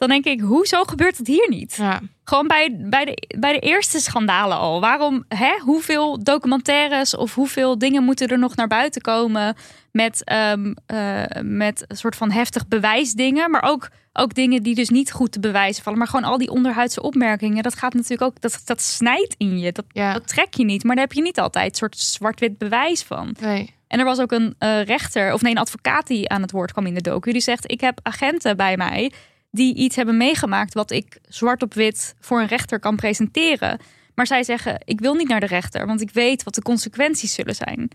[0.00, 1.74] Dan denk ik, hoezo gebeurt het hier niet?
[1.76, 2.00] Ja.
[2.24, 4.80] Gewoon bij, bij, de, bij de eerste schandalen al.
[4.80, 5.52] Waarom, hè?
[5.58, 9.56] Hoeveel documentaires of hoeveel dingen moeten er nog naar buiten komen
[9.92, 14.88] met, ehm, eh, met een soort van heftig bewijsdingen, maar ook, ook dingen die dus
[14.88, 15.98] niet goed te bewijzen vallen.
[15.98, 19.72] Maar gewoon al die onderhuidse opmerkingen, dat gaat natuurlijk ook, dat, dat snijdt in je.
[19.72, 20.12] Dat, Ja.
[20.12, 23.36] dat trek je niet, maar daar heb je niet altijd een soort zwart-wit bewijs van.
[23.40, 23.74] Nee.
[23.88, 26.72] En er was ook een eh, rechter, of nee, een advocaat die aan het woord
[26.72, 27.32] kwam in de docu.
[27.32, 29.12] Die zegt: Ik heb agenten bij mij
[29.50, 33.80] die iets hebben meegemaakt wat ik zwart op wit voor een rechter kan presenteren.
[34.14, 37.34] Maar zij zeggen: Ik wil niet naar de rechter, want ik weet wat de consequenties
[37.34, 37.88] zullen zijn.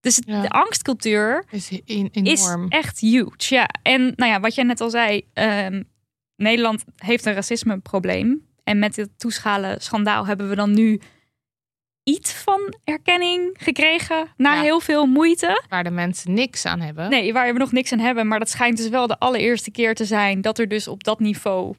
[0.00, 0.40] Dus het- Ja.
[0.40, 3.30] de angstcultuur Is in- is echt huge.
[3.54, 5.82] Ja, en nou ja, wat jij net al zei, ehm,
[6.36, 8.46] Nederland heeft een racismeprobleem.
[8.64, 11.00] En met dit toeschalen schandaal hebben we dan nu
[12.04, 14.60] iets van erkenning gekregen na Ja.
[14.60, 15.62] heel veel moeite.
[15.68, 17.10] Waar de mensen niks aan hebben.
[17.10, 18.26] Nee, waar we nog niks aan hebben.
[18.28, 21.20] Maar dat schijnt dus wel de allereerste keer te zijn dat er dus op dat
[21.20, 21.74] niveau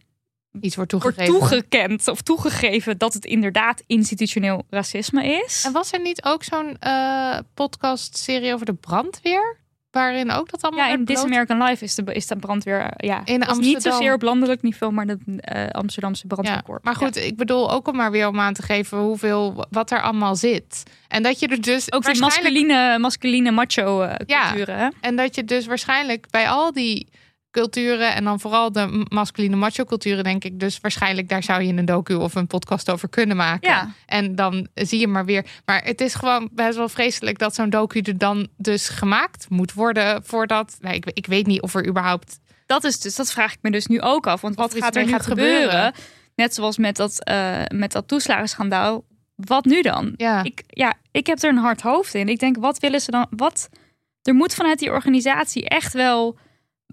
[0.62, 0.93] Iets wordt
[1.25, 5.63] toegekend of toegegeven dat het inderdaad institutioneel racisme is.
[5.65, 9.57] En was er niet ook zo'n eh podcast-serie over de brandweer?
[9.93, 12.79] Waarin ook dat allemaal Ja, in This American Life is de, is de brandweer.
[12.79, 13.91] eh, Ja, In is niet Amsterdam.
[13.91, 16.84] zozeer op landelijk niveau, maar de eh, Amsterdamse Ja, brandweerkorps.
[16.86, 20.01] maar goed, ik bedoel ook om maar weer om aan te geven hoeveel wat er
[20.01, 20.84] allemaal zit.
[21.08, 24.47] En dat je er dus Ook die waarschijnlijk masculine, masculine macho eh Ja.
[24.47, 24.77] culturen.
[24.77, 24.88] hè?
[25.01, 27.08] En dat je dus waarschijnlijk bij al die
[27.54, 31.74] culturen en dan vooral de masculine macho culturen, denk ik, dus waarschijnlijk daar zou je
[31.74, 33.70] een docu of een podcast over kunnen maken.
[33.70, 33.94] Ja.
[34.06, 35.46] En dan zie je maar weer.
[35.66, 39.74] Maar het is gewoon best wel vreselijk dat zo'n docu er dan dus gemaakt moet
[39.74, 40.78] worden voordat.
[40.80, 42.39] Nee, ik, ik weet niet of er überhaupt.
[42.66, 44.42] Dat is dus, dat vraag ik me dus nu ook af.
[44.42, 45.62] Want wat gaat er nu gaat gebeuren?
[45.62, 45.94] gebeuren.
[46.36, 49.04] Net zoals met dat, eh met dat toeslagenschandaal.
[49.36, 50.13] Wat nu dan?
[50.18, 52.30] Ja, Ik, ja, ik heb er een hard hoofd in.
[52.30, 53.28] Ik denk, wat willen ze dan?
[53.30, 53.70] Wat?
[54.22, 56.38] Er moet vanuit die organisatie echt wel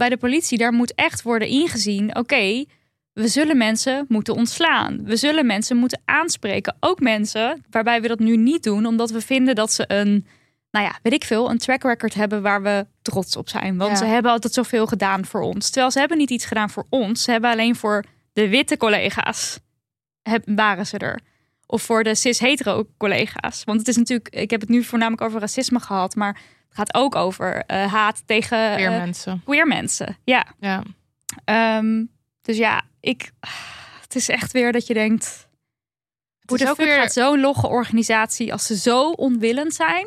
[0.00, 2.16] bij de politie, daar moet echt worden ingezien.
[2.16, 2.64] Oké,
[3.12, 5.04] we zullen mensen moeten ontslaan.
[5.04, 6.76] We zullen mensen moeten aanspreken.
[6.80, 10.26] Ook mensen waarbij we dat nu niet doen, omdat we vinden dat ze een,
[10.70, 13.76] nou ja, weet ik veel, een track record hebben waar we trots op zijn.
[13.76, 13.96] Want Ja.
[13.96, 15.70] ze hebben altijd zoveel gedaan voor ons.
[15.70, 17.22] Terwijl ze hebben niet iets gedaan voor ons.
[17.22, 19.58] Ze hebben alleen voor de witte collega's
[20.22, 21.20] heb, waren ze er.
[21.70, 23.64] Of voor de cis-hetero collega's.
[23.64, 26.35] Want het is natuurlijk, ik heb het nu voornamelijk over racisme gehad, maar
[26.68, 29.42] het gaat ook over eh, haat tegen eh, mensen.
[29.44, 30.16] queer mensen.
[30.24, 30.46] Ja.
[30.61, 30.83] Ja.
[31.44, 32.04] Ehm,
[32.42, 33.30] dus ja, ik,
[34.00, 35.48] het is echt weer dat je denkt,
[36.46, 40.06] hoe de ook fuck weer- gaat zo'n logge organisatie, als ze zo onwillend zijn,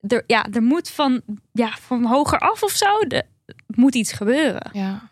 [0.00, 1.22] er, ja, er moet van,
[1.52, 3.24] ja, van hoger af of zo, de,
[3.66, 4.70] moet iets gebeuren.
[4.72, 5.09] Ja.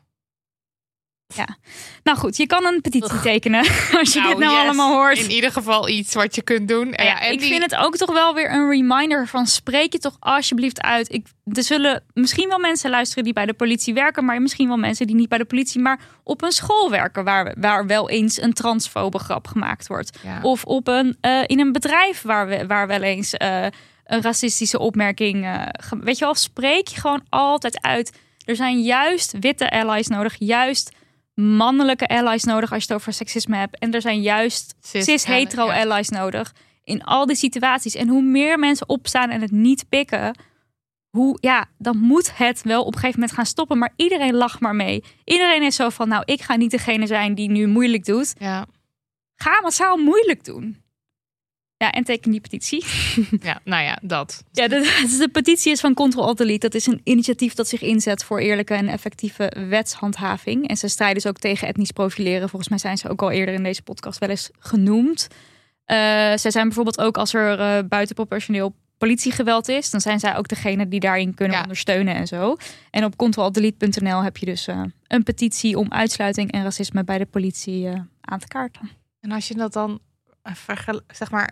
[2.03, 3.61] Nou goed, je kan een petitie tekenen
[3.99, 4.63] als je Nou, dit nou yes.
[4.65, 5.19] allemaal hoort.
[5.19, 6.91] In ieder geval iets wat je kunt doen.
[6.91, 9.93] Nou ja, en ik die- vind het ook toch wel weer een reminder van spreek
[9.93, 11.13] je toch alsjeblieft uit.
[11.13, 14.77] Ik, er zullen misschien wel mensen luisteren die bij de politie werken, maar misschien wel
[14.77, 18.41] mensen die niet bij de politie, maar op een school werken waar, waar wel eens
[18.43, 20.19] een transfobe grap gemaakt wordt.
[20.25, 20.39] Ja.
[20.43, 23.67] Of op een, eh, in een bedrijf waar, we, waar wel eens eh,
[24.07, 25.45] een racistische opmerking.
[25.45, 25.63] eh,
[26.01, 28.19] weet je wel, spreek je gewoon altijd uit.
[28.45, 30.97] Er zijn juist witte allies nodig, juist
[31.41, 33.79] mannelijke allies nodig als je het over seksisme hebt.
[33.79, 35.83] En er zijn juist Cis- cis-hetero ja.
[35.83, 37.95] allies nodig in al die situaties.
[37.95, 40.39] En hoe meer mensen opstaan en het niet pikken,
[41.11, 43.79] hoe, ja, dan moet het wel op een gegeven moment gaan stoppen.
[43.79, 45.05] Maar iedereen lacht maar mee.
[45.25, 48.35] Iedereen is zo van, nou, ik ga niet degene zijn die nu moeilijk doet.
[48.39, 48.67] Ja.
[49.35, 50.83] Ga massaal moeilijk doen.
[51.79, 52.85] Ja, en teken die petitie.
[53.41, 54.45] ja, nou ja, dat.
[54.53, 54.81] Ja, de,
[55.19, 56.59] de petitie is van Control Alt Delete.
[56.59, 60.69] Dat is een initiatief dat zich inzet voor eerlijke en effectieve wetshandhaving.
[60.69, 62.49] En ze strijden dus ook tegen etnisch profileren.
[62.49, 65.29] Volgens mij zijn ze ook al eerder in deze podcast wel eens genoemd.
[65.85, 65.97] Eh,
[66.35, 70.89] zij zijn bijvoorbeeld ook als er eh, buitenproportioneel politiegeweld is, dan zijn zij ook degene
[70.89, 71.63] die daarin kunnen Ja.
[71.63, 72.57] ondersteunen en zo.
[72.91, 77.27] En op controlaldelete.nl heb je dus eh, een petitie om uitsluiting en racisme bij de
[77.27, 77.89] politie
[78.21, 78.91] aan te kaarten.
[79.21, 80.01] En als je dat dan
[80.43, 81.51] vergel- zeg maar,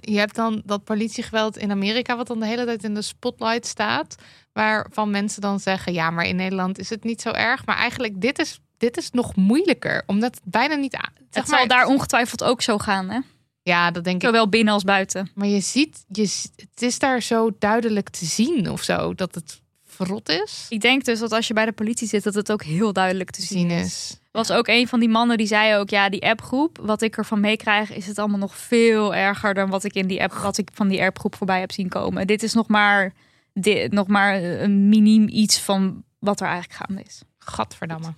[0.00, 3.66] je hebt dan dat politiegeweld in Amerika, wat dan de hele tijd in de spotlight
[3.66, 4.16] staat,
[4.52, 7.66] waarvan mensen dan zeggen, ja, maar in Nederland is het niet zo erg.
[7.66, 10.92] Maar eigenlijk, dit is, dit is nog moeilijker, omdat het bijna niet.
[10.92, 13.20] Zeg het zal daar ongetwijfeld ook zo gaan, hè?
[13.62, 14.26] Ja, dat denk ik.
[14.26, 15.30] Zowel binnen als buiten.
[15.34, 19.60] Maar je ziet, je, het is daar zo duidelijk te zien of zo, dat het
[19.84, 20.66] verrot is.
[20.68, 23.30] Ik denk dus dat als je bij de politie zit, dat het ook heel duidelijk
[23.30, 24.20] te Te zien zien is.
[24.36, 27.40] Was ook een van die mannen die zei ook, ja, die appgroep, wat ik ervan
[27.40, 30.68] meekrijg, is het allemaal nog veel erger dan wat ik in die app, wat ik
[30.72, 32.26] van die appgroep voorbij heb zien komen.
[32.26, 33.12] Dit is nog maar,
[33.52, 37.22] dit, nog maar een miniem iets van wat er eigenlijk gaande is.
[37.38, 38.14] Gadverdamme.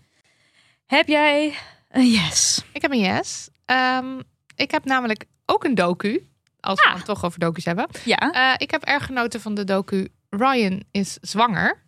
[0.87, 1.55] Heb jij
[1.89, 2.65] een yes?
[2.73, 3.49] Ik heb een yes.
[3.65, 4.21] Ehm,
[4.57, 6.27] ik heb namelijk ook een docu.
[6.61, 6.91] Als Ah.
[6.93, 7.87] we het toch over docu's hebben.
[8.05, 8.17] Ja.
[8.17, 11.83] Eh, ik heb erg genoten van de docu Ryan is zwanger.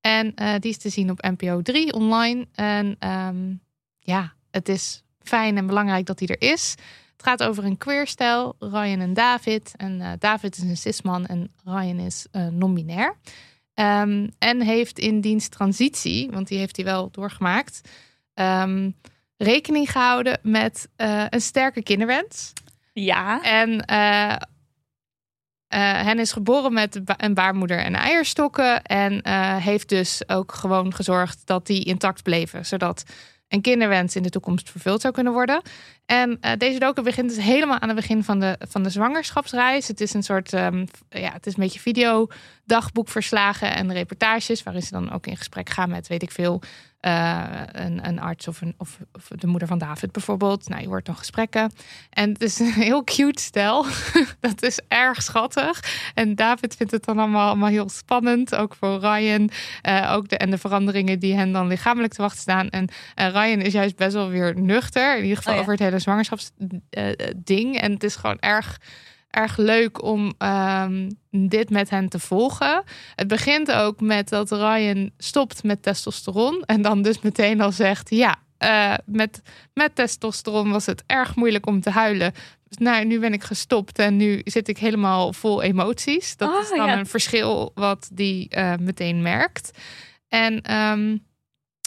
[0.00, 2.46] En eh, die is te zien op NPO 3 online.
[2.54, 3.52] En ehm,
[4.04, 6.74] ja, het is fijn en belangrijk dat hij er is.
[7.12, 9.72] Het gaat over een queerstel, Ryan en David.
[9.76, 13.16] En eh, David is een cisman en Ryan is eh, non-binair.
[13.74, 17.80] Ehm, en heeft in dienst transitie, want die heeft hij wel doorgemaakt,
[18.34, 18.90] ehm,
[19.36, 22.52] rekening gehouden met eh, een sterke kinderwens.
[22.92, 23.42] Ja.
[23.42, 24.36] En eh,
[26.02, 28.82] hen is geboren met een baarmoeder en eierstokken.
[28.82, 29.28] En
[29.60, 32.66] heeft dus ook gewoon gezorgd dat die intact bleven.
[32.66, 33.04] Zodat
[33.48, 35.62] een kinderwens in de toekomst vervuld zou kunnen worden.
[36.06, 39.88] En eh, deze docu begint dus helemaal aan het begin van de, van de zwangerschapsreis.
[39.88, 44.62] Het is een soort, ehm, ja, het is een beetje videodagboekverslagen en reportages.
[44.62, 46.62] Waarin ze dan ook in gesprek gaan met, weet ik veel,
[47.04, 50.68] eh, een, een arts of, een, of, of de moeder van David bijvoorbeeld.
[50.68, 51.72] Nou, je hoort dan gesprekken.
[52.10, 53.86] En het is een heel cute stel.
[54.40, 56.00] dat is erg schattig.
[56.14, 58.54] En David vindt het dan allemaal, allemaal heel spannend.
[58.54, 59.50] Ook voor Ryan.
[59.82, 62.68] Eh, ook de, en de veranderingen die hen dan lichamelijk te wachten staan.
[62.68, 65.16] En eh, Ryan is juist best wel weer nuchter.
[65.16, 65.64] In ieder geval Oh ja.
[65.64, 67.80] over het hele zwangerschapsding.
[67.80, 68.78] en het is gewoon erg
[69.34, 72.82] erg leuk om ehm, dit met hen te volgen.
[73.14, 78.10] Het begint ook met dat Ryan stopt met testosteron en dan dus meteen al zegt:
[78.10, 79.42] ja, eh, met,
[79.74, 82.32] met testosteron was het erg moeilijk om te huilen.
[82.68, 86.36] Nou, nu ben ik gestopt en nu zit ik helemaal vol emoties.
[86.36, 86.98] Dat Oh, is dan ja.
[86.98, 89.78] een verschil wat die eh, meteen merkt.
[90.28, 91.16] En ehm,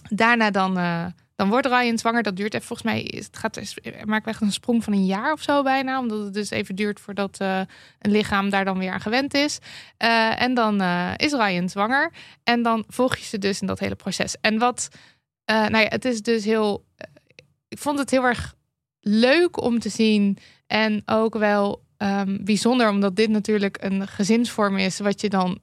[0.09, 1.05] daarna dan, eh,
[1.37, 2.23] dan wordt Ryan zwanger.
[2.23, 3.11] Dat duurt even volgens mij.
[3.15, 3.61] Het gaat
[4.05, 5.99] maakt echt een sprong van een jaar of zo bijna.
[5.99, 7.59] Omdat het dus even duurt voordat eh,
[7.99, 9.59] een lichaam daar dan weer aan gewend is.
[9.97, 12.11] Eh, en dan eh, is Ryan zwanger.
[12.43, 14.35] En dan volg je ze dus in dat hele proces.
[14.41, 14.89] En wat,
[15.45, 16.85] nou ja, het is dus heel.
[17.67, 18.55] ik vond het heel erg
[18.99, 20.37] leuk om te zien.
[20.67, 24.99] En ook wel ehm, bijzonder, omdat dit natuurlijk een gezinsvorm is.
[24.99, 25.59] Wat je dan.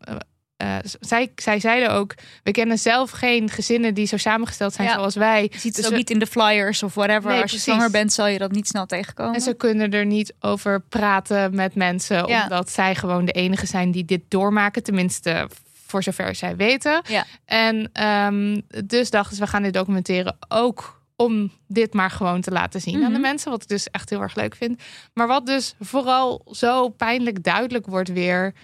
[0.64, 4.94] Eh, zij, zij zeiden ook: we kennen zelf geen gezinnen die zo samengesteld zijn Ja.
[4.94, 5.42] zoals wij.
[5.42, 7.30] Je ziet het Dus ook we- niet in de flyers of whatever.
[7.30, 9.34] Nee, Als je zwanger bent, zal je dat niet snel tegenkomen.
[9.34, 12.42] En ze kunnen er niet over praten met mensen, Ja.
[12.42, 15.48] omdat zij gewoon de enige zijn die dit doormaken, tenminste
[15.86, 17.02] voor zover zij weten.
[17.08, 17.24] Ja.
[17.44, 22.50] En ehm, dus dachten ze, we gaan dit documenteren ook om dit maar gewoon te
[22.50, 23.20] laten zien aan de Mhm.
[23.20, 24.82] mensen, wat ik dus echt heel erg leuk vind.
[25.12, 28.54] Maar wat dus vooral zo pijnlijk duidelijk wordt weer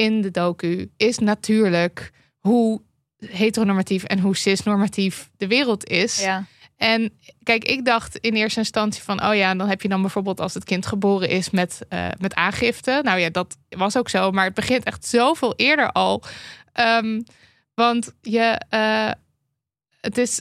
[0.00, 2.82] in de docu, is natuurlijk hoe
[3.26, 6.20] heteronormatief en hoe cisnormatief de wereld is.
[6.20, 6.44] ja.
[6.76, 10.40] En kijk, ik dacht in eerste instantie van, oh ja, dan heb je dan bijvoorbeeld
[10.40, 13.00] als het kind geboren is met, eh, met aangifte.
[13.02, 16.22] Nou ja, dat was ook zo, maar het begint echt zoveel eerder al.
[16.72, 17.20] Ehm,
[17.74, 19.10] want je, eh,
[20.00, 20.40] het is,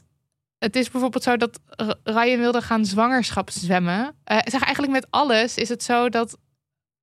[0.58, 1.60] het is bijvoorbeeld zo dat
[2.04, 4.16] Ryan wilde gaan zwangerschapszwemmen.
[4.24, 6.38] Eh zeg eigenlijk met alles is het zo dat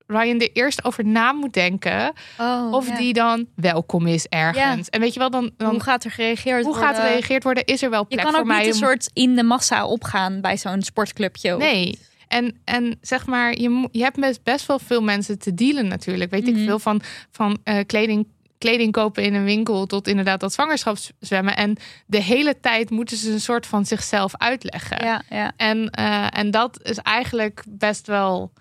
[0.06, 2.96] Ryan er eerst over na moet denken Oh, of ja.
[2.96, 4.88] die dan welkom is ergens.
[4.90, 6.82] En weet je wel, dan, dan Hoe gaat er gereageerd hoe worden?
[6.88, 7.64] gaat er gereageerd worden?
[7.64, 9.86] Is er wel Je plek kan voor ook mij niet een soort in de massa
[9.86, 11.54] opgaan bij zo'n sportclubje.
[11.54, 11.98] of- Nee.
[12.28, 16.30] En, en zeg maar, je, je hebt best, best wel veel mensen te dealen natuurlijk.
[16.30, 16.56] Weet Mhm.
[16.58, 18.26] ik veel van, van eh, kleding,
[18.58, 21.56] kleding kopen in een winkel tot inderdaad dat zwangerschapszwemmen.
[21.56, 25.04] En de hele tijd moeten ze een soort van zichzelf uitleggen.
[25.04, 25.52] Ja, ja.
[25.56, 28.52] En, eh, en dat is eigenlijk best wel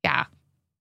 [0.00, 0.28] ja,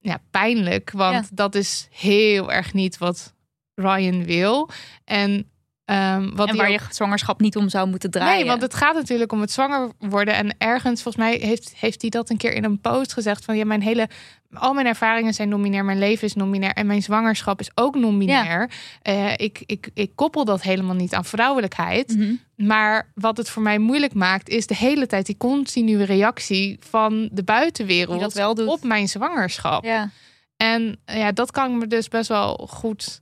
[0.03, 0.91] ja, pijnlijk.
[0.91, 3.33] Want dat is heel erg niet wat
[3.75, 4.69] Ryan wil.
[5.03, 5.51] En
[5.85, 8.35] ehm, wat en waar ook- je zwangerschap niet om zou moeten draaien.
[8.37, 10.33] Nee, want het gaat natuurlijk om het zwanger worden.
[10.33, 13.57] En ergens, volgens mij, heeft, heeft hij dat een keer in een post gezegd: van
[13.57, 14.09] ja, mijn hele.
[14.53, 18.69] Al mijn ervaringen zijn nominair, mijn leven is nominair en mijn zwangerschap is ook nominair.
[19.01, 22.15] Eh, ik, ik, ik koppel dat helemaal niet aan vrouwelijkheid.
[22.17, 22.33] Mhm.
[22.55, 27.29] Maar wat het voor mij moeilijk maakt, is de hele tijd die continue reactie van
[27.31, 28.67] de buitenwereld dat wel doet.
[28.67, 29.83] op mijn zwangerschap.
[29.83, 30.09] Ja.
[30.57, 33.21] En ja, dat kan ik me dus best wel goed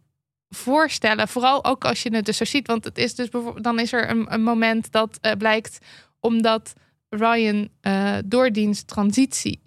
[0.55, 1.27] voorstellen.
[1.27, 2.67] Vooral ook als je het dus zo ziet.
[2.67, 3.27] Want het is dus
[3.61, 5.77] dan is er een, een moment dat eh, blijkt
[6.19, 6.73] omdat
[7.09, 9.61] Ryan eh door diens transitie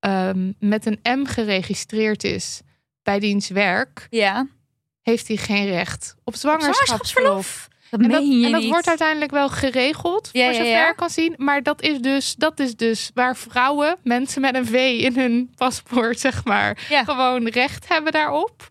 [0.00, 2.60] ehm, met een M geregistreerd is
[3.02, 4.46] bij diens werk, ja.
[5.02, 7.68] heeft hij geen recht op zwangerschapsverlof.
[7.90, 10.90] Dat En dat, en wordt uiteindelijk wel geregeld, Ja, voor zover ja.
[10.90, 11.34] ik kan zien.
[11.36, 15.52] Maar dat is, dus, dat is dus waar vrouwen, mensen met een V in hun
[15.56, 18.68] paspoort, zeg maar, gewoon recht hebben daarop.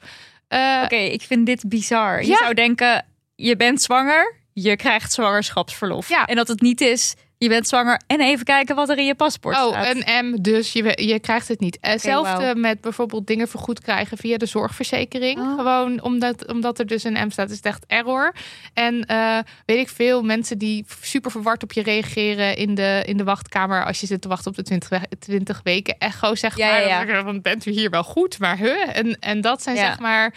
[0.47, 2.21] Eh, Oké, ik vind dit bizar.
[2.21, 2.37] Je Ja.
[2.37, 3.05] zou denken,
[3.35, 6.09] je bent zwanger, je krijgt zwangerschapsverlof.
[6.09, 6.25] Ja.
[6.25, 9.15] En dat het niet is, je bent zwanger en even kijken wat er in je
[9.15, 9.95] paspoort Oh, staat.
[9.95, 11.77] een M, dus je, je krijgt het niet.
[11.81, 12.53] Hetzelfde wauw.
[12.55, 15.39] met bijvoorbeeld dingen vergoed krijgen via de zorgverzekering.
[15.39, 15.55] Oh.
[15.55, 18.33] Gewoon omdat, omdat er dus een M staat, is het echt error.
[18.73, 23.17] En eh, weet ik veel, mensen die super verward op je reageren in de, in
[23.17, 26.57] de wachtkamer als je zit te wachten op de 20, we- 20 weken echo, zeg
[26.57, 26.87] Ja, maar.
[26.87, 27.23] ja, ja.
[27.23, 28.97] Dan- bent u hier wel goed, maar huh?
[28.97, 30.33] En, en dat zijn zeg maar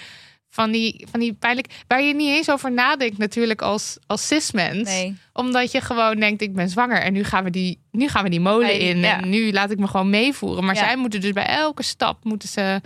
[0.51, 4.89] van die, van die pijnlijk, waar je niet eens over nadenkt natuurlijk als, als cis-mens
[4.89, 5.17] nee.
[5.33, 8.31] omdat je gewoon denkt, ik ben zwanger en nu gaan we die, nu gaan we
[8.31, 8.99] die molen in.
[8.99, 9.21] ja.
[9.23, 10.65] En nu laat ik me gewoon meevoeren.
[10.65, 10.85] Maar Ja.
[10.85, 12.81] zij moeten dus bij elke stap moeten ze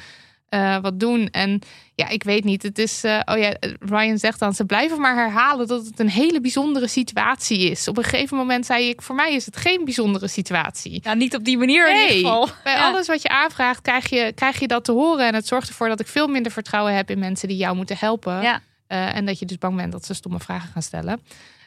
[0.55, 1.29] eh, wat doen.
[1.31, 1.61] En
[1.95, 2.63] ja, ik weet niet.
[2.63, 6.09] Het is, eh, oh ja, Ryan zegt dan, ze blijven maar herhalen dat het een
[6.11, 7.89] hele bijzondere situatie is.
[7.89, 11.01] Op een gegeven moment zei ik, voor mij is het geen bijzondere situatie.
[11.03, 12.49] Ja, niet op die manier in ieder geval.
[12.65, 12.85] Bij Ja.
[12.91, 15.27] alles wat je aanvraagt, krijg je, krijg je dat te horen.
[15.27, 17.97] En het zorgt ervoor dat ik veel minder vertrouwen heb in mensen die jou moeten
[17.99, 18.43] helpen.
[18.43, 18.61] Ja.
[18.87, 21.21] Eh, en dat je dus bang bent dat ze stomme vragen gaan stellen.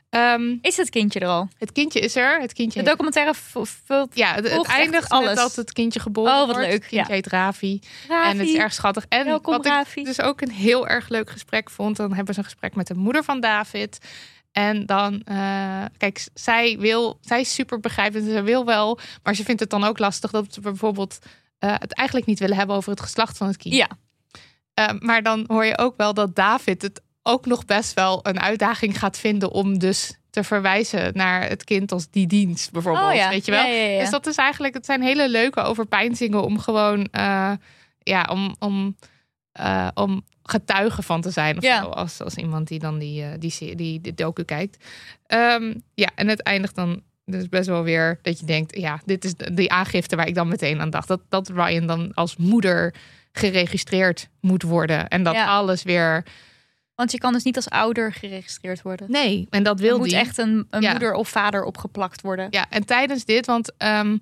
[0.09, 1.49] Ehm, Is het kindje er al?
[1.57, 2.41] het kindje is er.
[2.41, 5.27] Het kindje De documentaire vult ja, het, eindigt alles.
[5.27, 6.61] met dat het kindje geboren Oh, wat wordt.
[6.61, 7.13] leuk, Het kindje ja.
[7.13, 7.79] heet Ravi.
[8.07, 8.29] Ravi.
[8.31, 9.05] En het is erg schattig.
[9.09, 9.99] En Welkom, wat Ravi.
[9.99, 11.95] ik dus ook een heel erg leuk gesprek vond...
[11.97, 13.97] dan hebben ze een gesprek met de moeder van David.
[14.51, 17.17] En dan, eh, kijk, zij wil...
[17.21, 18.25] Zij is super begrijpend.
[18.25, 20.31] Ze wil wel, maar ze vindt het dan ook lastig...
[20.31, 21.19] dat we bijvoorbeeld
[21.59, 22.75] eh, het eigenlijk niet willen hebben...
[22.75, 23.75] over het geslacht van het kind.
[23.75, 23.89] Ja.
[24.73, 28.39] Eh, maar dan hoor je ook wel dat David het ook nog best wel een
[28.39, 29.51] uitdaging gaat vinden...
[29.51, 33.09] om dus te verwijzen naar het kind als die dienst bijvoorbeeld.
[33.09, 33.29] Oh ja.
[33.29, 33.65] Weet je wel?
[33.65, 33.99] Ja, ja, ja.
[33.99, 37.51] Dus dat is eigenlijk, het zijn hele leuke overpeinzingen om gewoon, eh,
[37.99, 38.95] ja, om, om,
[39.51, 43.29] eh, om getuige van te zijn of zo, als, als iemand die dan die, eh,
[43.39, 44.85] die, die, die, die docu kijkt.
[45.25, 49.25] Ehm, ja, en het eindigt dan dus best wel weer dat je denkt, ja, dit
[49.25, 51.07] is de- die aangifte waar ik dan meteen aan dacht.
[51.07, 52.93] Dat, dat Ryan dan als moeder
[53.31, 56.23] geregistreerd moet worden en dat alles weer...
[56.97, 59.11] Want je kan dus niet als ouder geregistreerd worden.
[59.11, 60.17] Nee, en dat wil er moet die.
[60.17, 60.91] echt een, een Ja.
[60.91, 62.47] moeder of vader opgeplakt worden.
[62.49, 64.17] Ja, en tijdens dit, want ehm,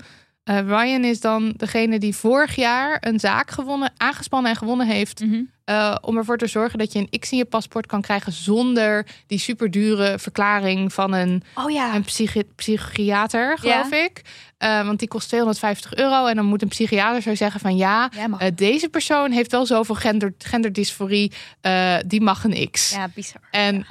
[0.45, 5.19] eh, Ryan is dan degene die vorig jaar een zaak gewonnen, aangespannen en gewonnen heeft.
[5.19, 5.41] Mhm.
[5.65, 9.05] eh, om ervoor te zorgen dat je een X in je paspoort kan krijgen zonder
[9.27, 11.95] die superdure verklaring van een, Oh ja.
[11.95, 14.21] een psychi- psychiater, geloof ik.
[14.57, 16.25] Eh, want die kost 250 euro.
[16.25, 18.09] En dan moet een psychiater zo zeggen van ja,
[18.55, 21.31] deze persoon heeft wel zoveel gender, genderdysforie,
[22.05, 22.91] die mag een X.
[22.91, 23.41] ja, bizar.
[23.51, 23.85] En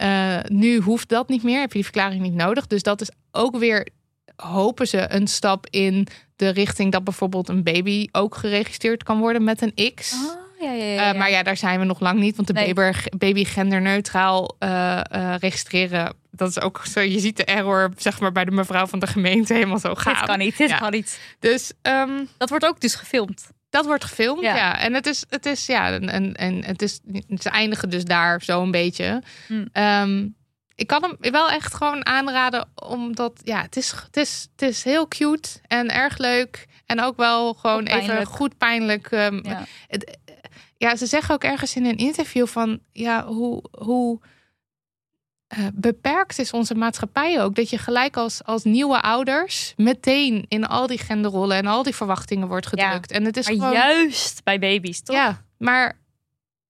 [0.49, 2.67] nu hoeft dat niet meer, heb je die verklaring niet nodig.
[2.67, 3.89] Dus dat is ook weer,
[4.37, 9.45] hopen ze, een stap in de richting dat bijvoorbeeld een baby ook geregistreerd kan worden
[9.45, 10.13] met een X.
[10.13, 11.13] Oh, ja, ja, ja, Eh, ja.
[11.13, 12.37] maar ja, daar zijn we nog lang niet.
[12.37, 12.75] Want de Nee.
[12.75, 17.01] baby, baby genderneutraal eh, eh, registreren, dat is ook zo.
[17.01, 20.15] Je ziet de error, zeg maar, bij de mevrouw van de gemeente helemaal zo gaan.
[20.15, 21.21] dit kan niet, dit kan niet.
[21.39, 23.47] Dus ehm, Dat wordt ook dus gefilmd.
[23.71, 24.79] dat wordt gefilmd, Ja.
[24.81, 27.01] En het is, het is ja, en, en, en het is,
[27.39, 29.23] ze eindigen dus daar zo een beetje.
[29.47, 29.69] Hmm.
[29.73, 30.27] Ehm,
[30.75, 34.85] ik kan hem wel echt gewoon aanraden, omdat ja, het is, het is, het is
[34.85, 36.67] heel cute en erg leuk.
[36.87, 39.07] En ook wel gewoon even goed pijnlijk.
[39.07, 39.65] ehm, Ja.
[39.89, 40.19] het,
[40.77, 44.21] ja, ze zeggen ook ergens in een interview van ja, hoe, hoe
[45.47, 47.55] eh, beperkt is onze maatschappij ook.
[47.55, 51.95] Dat je gelijk als, als nieuwe ouders meteen in al die genderrollen en al die
[51.95, 53.11] verwachtingen wordt gedrukt.
[53.11, 55.17] En het is Maar gewoon, juist bij baby's, toch?
[55.17, 55.99] Ja, maar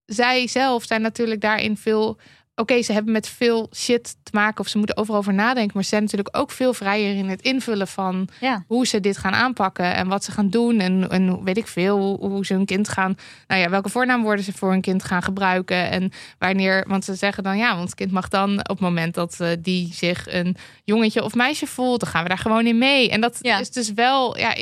[0.06, 2.18] zij zelf zijn natuurlijk daarin veel.
[2.56, 5.70] Oké, ze hebben met veel shit te maken of ze moeten overal over nadenken.
[5.74, 8.64] Maar ze zijn natuurlijk ook veel vrijer in het invullen van Ja.
[8.66, 10.80] hoe ze dit gaan aanpakken en wat ze gaan doen.
[10.80, 13.16] En, en weet ik veel, hoe, hoe ze hun kind gaan.
[13.46, 15.90] Nou ja, welke voornaamwoorden ze voor hun kind gaan gebruiken.
[15.90, 19.14] En wanneer, want ze zeggen dan ja, want het kind mag dan op het moment
[19.14, 22.78] dat eh, die zich een jongetje of meisje voelt, dan gaan we daar gewoon in
[22.78, 23.10] mee.
[23.10, 23.58] En dat Ja.
[23.58, 24.54] is dus wel, ja,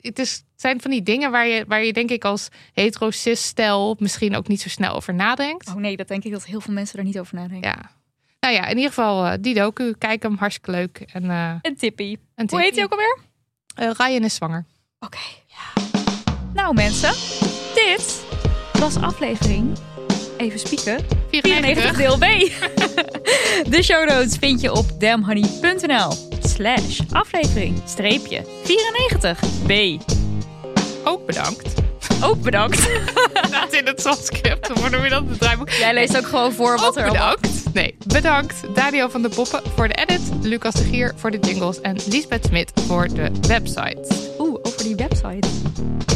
[0.00, 0.42] het is.
[0.56, 4.36] zijn van die dingen waar je, waar je denk ik als hetero cis stel misschien
[4.36, 5.68] ook niet zo snel over nadenkt.
[5.68, 7.68] Oh nee, dat denk ik dat heel veel mensen er niet over nadenken.
[7.70, 7.90] Ja.
[8.44, 9.94] Nou ja, in ieder geval eh, die docu.
[9.98, 11.04] Kijk hem, hartstikke leuk.
[11.12, 12.18] En, eh Een tippie.
[12.34, 13.18] een Hoe heet hij ook alweer?
[13.74, 14.64] Eh, Ryan is zwanger.
[15.00, 15.18] Oké.
[16.54, 17.12] Nou mensen,
[17.74, 18.24] dit
[18.72, 19.78] was aflevering,
[20.36, 22.20] even spieken, 94 deel B.
[23.74, 30.02] De show notes vind je op damhoney.nl slash aflevering streepje 94 B.
[31.04, 31.93] Ook bedankt.
[32.22, 32.78] Ook bedankt.
[33.48, 34.68] Staat in het transcript.
[34.68, 35.22] Hoe noem je dat?
[35.28, 35.70] Het draaiboek.
[35.70, 37.34] Jij leest ook gewoon voor wat Ook er allemaal...
[37.40, 37.74] bedankt.
[37.74, 38.54] Nee, bedankt.
[38.74, 40.20] Daniel van der Poppen voor de edit.
[40.42, 41.80] Lucas de Gier voor de jingles.
[41.80, 44.00] En Lisbeth Smit voor de website.
[44.38, 45.48] Oeh, over die website.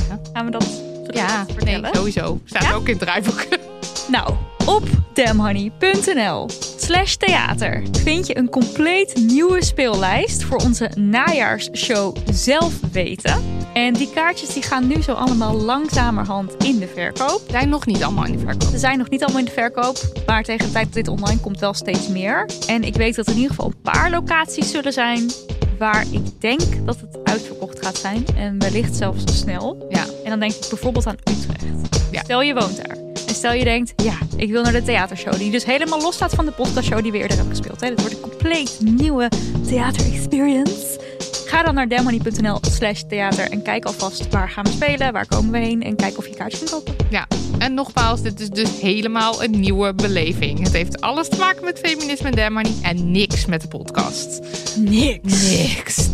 [0.09, 0.21] Ja.
[0.33, 0.67] Gaan we dat
[1.11, 1.91] Ja, nee, vertellen?
[1.95, 2.41] sowieso.
[2.45, 2.73] Staat Ja?
[2.75, 3.47] ook in het draaiboek.
[4.09, 4.35] Nou,
[4.67, 4.83] op
[5.15, 13.43] damhoney.nl slash theater vind je een compleet nieuwe speellijst voor onze najaarsshow Zelf Weten.
[13.75, 17.43] En die kaartjes die gaan nu zo allemaal langzamerhand in de verkoop.
[17.51, 18.71] Zijn nog niet allemaal in de verkoop.
[18.71, 21.41] Ze zijn nog niet allemaal in de verkoop, maar tegen de tijd dat dit online
[21.41, 22.49] komt wel steeds meer.
[22.67, 25.31] En ik weet dat er in ieder geval een paar locaties zullen zijn
[25.79, 28.25] waar ik denk dat het uitverkocht gaat zijn.
[28.37, 29.87] En wellicht zelfs snel.
[29.89, 30.05] Ja.
[30.25, 31.75] En dan denk ik bijvoorbeeld aan Utrecht.
[32.11, 32.23] Ja.
[32.23, 33.08] Stel je woont daar.
[33.29, 35.37] En stel je denkt, ja, ik wil naar de theatershow.
[35.37, 37.81] Die dus helemaal los staat van de podcastshow die we eerder hebben gespeeld.
[37.81, 37.89] Hè.
[37.89, 39.31] Dit wordt een compleet nieuwe
[39.67, 41.01] theater-experience.
[41.49, 45.51] Ga dan naar demony.nl slash theater en kijk alvast waar gaan we spelen, waar komen
[45.51, 46.95] we heen en kijk of je kaartje kunt kopen.
[47.11, 47.27] Ja,
[47.59, 50.63] en nogmaals, dit is dus helemaal een nieuwe beleving.
[50.63, 54.41] Het heeft alles te maken met feminisme en Dammoney en niks met de podcast.
[54.77, 55.51] Niks.
[55.51, 56.09] Niks.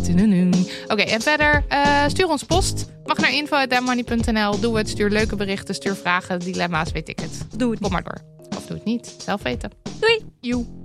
[0.87, 2.85] Oké, en verder, eh, stuur ons post.
[3.05, 4.59] Mag naar info.dammoney.nl.
[4.59, 7.45] Doe het, stuur leuke berichten, stuur vragen, dilemma's, weet ik het.
[7.57, 8.21] Doe het Kom maar door.
[8.57, 9.15] Of doe het niet.
[9.17, 9.71] Zelf weten.
[9.99, 10.25] Doei.
[10.41, 10.84] Joe.